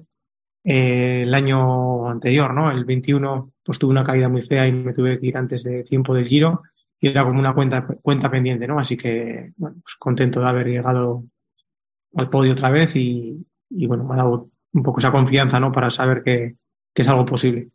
Eh, 0.63 1.21
el 1.23 1.33
año 1.33 2.09
anterior, 2.09 2.53
¿no? 2.53 2.71
El 2.71 2.83
21, 2.83 3.53
pues 3.63 3.79
tuve 3.79 3.91
una 3.91 4.03
caída 4.03 4.27
muy 4.27 4.41
fea 4.41 4.67
y 4.67 4.73
me 4.73 4.93
tuve 4.93 5.19
que 5.19 5.27
ir 5.27 5.37
antes 5.37 5.63
de 5.63 5.83
tiempo 5.83 6.13
del 6.13 6.27
giro 6.27 6.63
y 6.99 7.07
era 7.07 7.23
como 7.23 7.39
una 7.39 7.53
cuenta, 7.53 7.85
cuenta 8.01 8.29
pendiente, 8.29 8.67
¿no? 8.67 8.79
Así 8.79 8.97
que, 8.97 9.53
bueno, 9.55 9.77
pues 9.83 9.95
contento 9.95 10.41
de 10.41 10.47
haber 10.47 10.67
llegado 10.67 11.23
al 12.15 12.29
podio 12.29 12.53
otra 12.53 12.71
vez 12.71 12.95
y, 12.95 13.45
y 13.69 13.87
bueno, 13.87 14.03
me 14.03 14.15
ha 14.15 14.17
dado 14.17 14.49
un 14.73 14.83
poco 14.83 14.99
esa 14.99 15.11
confianza, 15.11 15.59
¿no? 15.59 15.71
Para 15.71 15.89
saber 15.91 16.23
que, 16.23 16.55
que 16.93 17.01
es 17.03 17.07
algo 17.07 17.25
posible. 17.25 17.69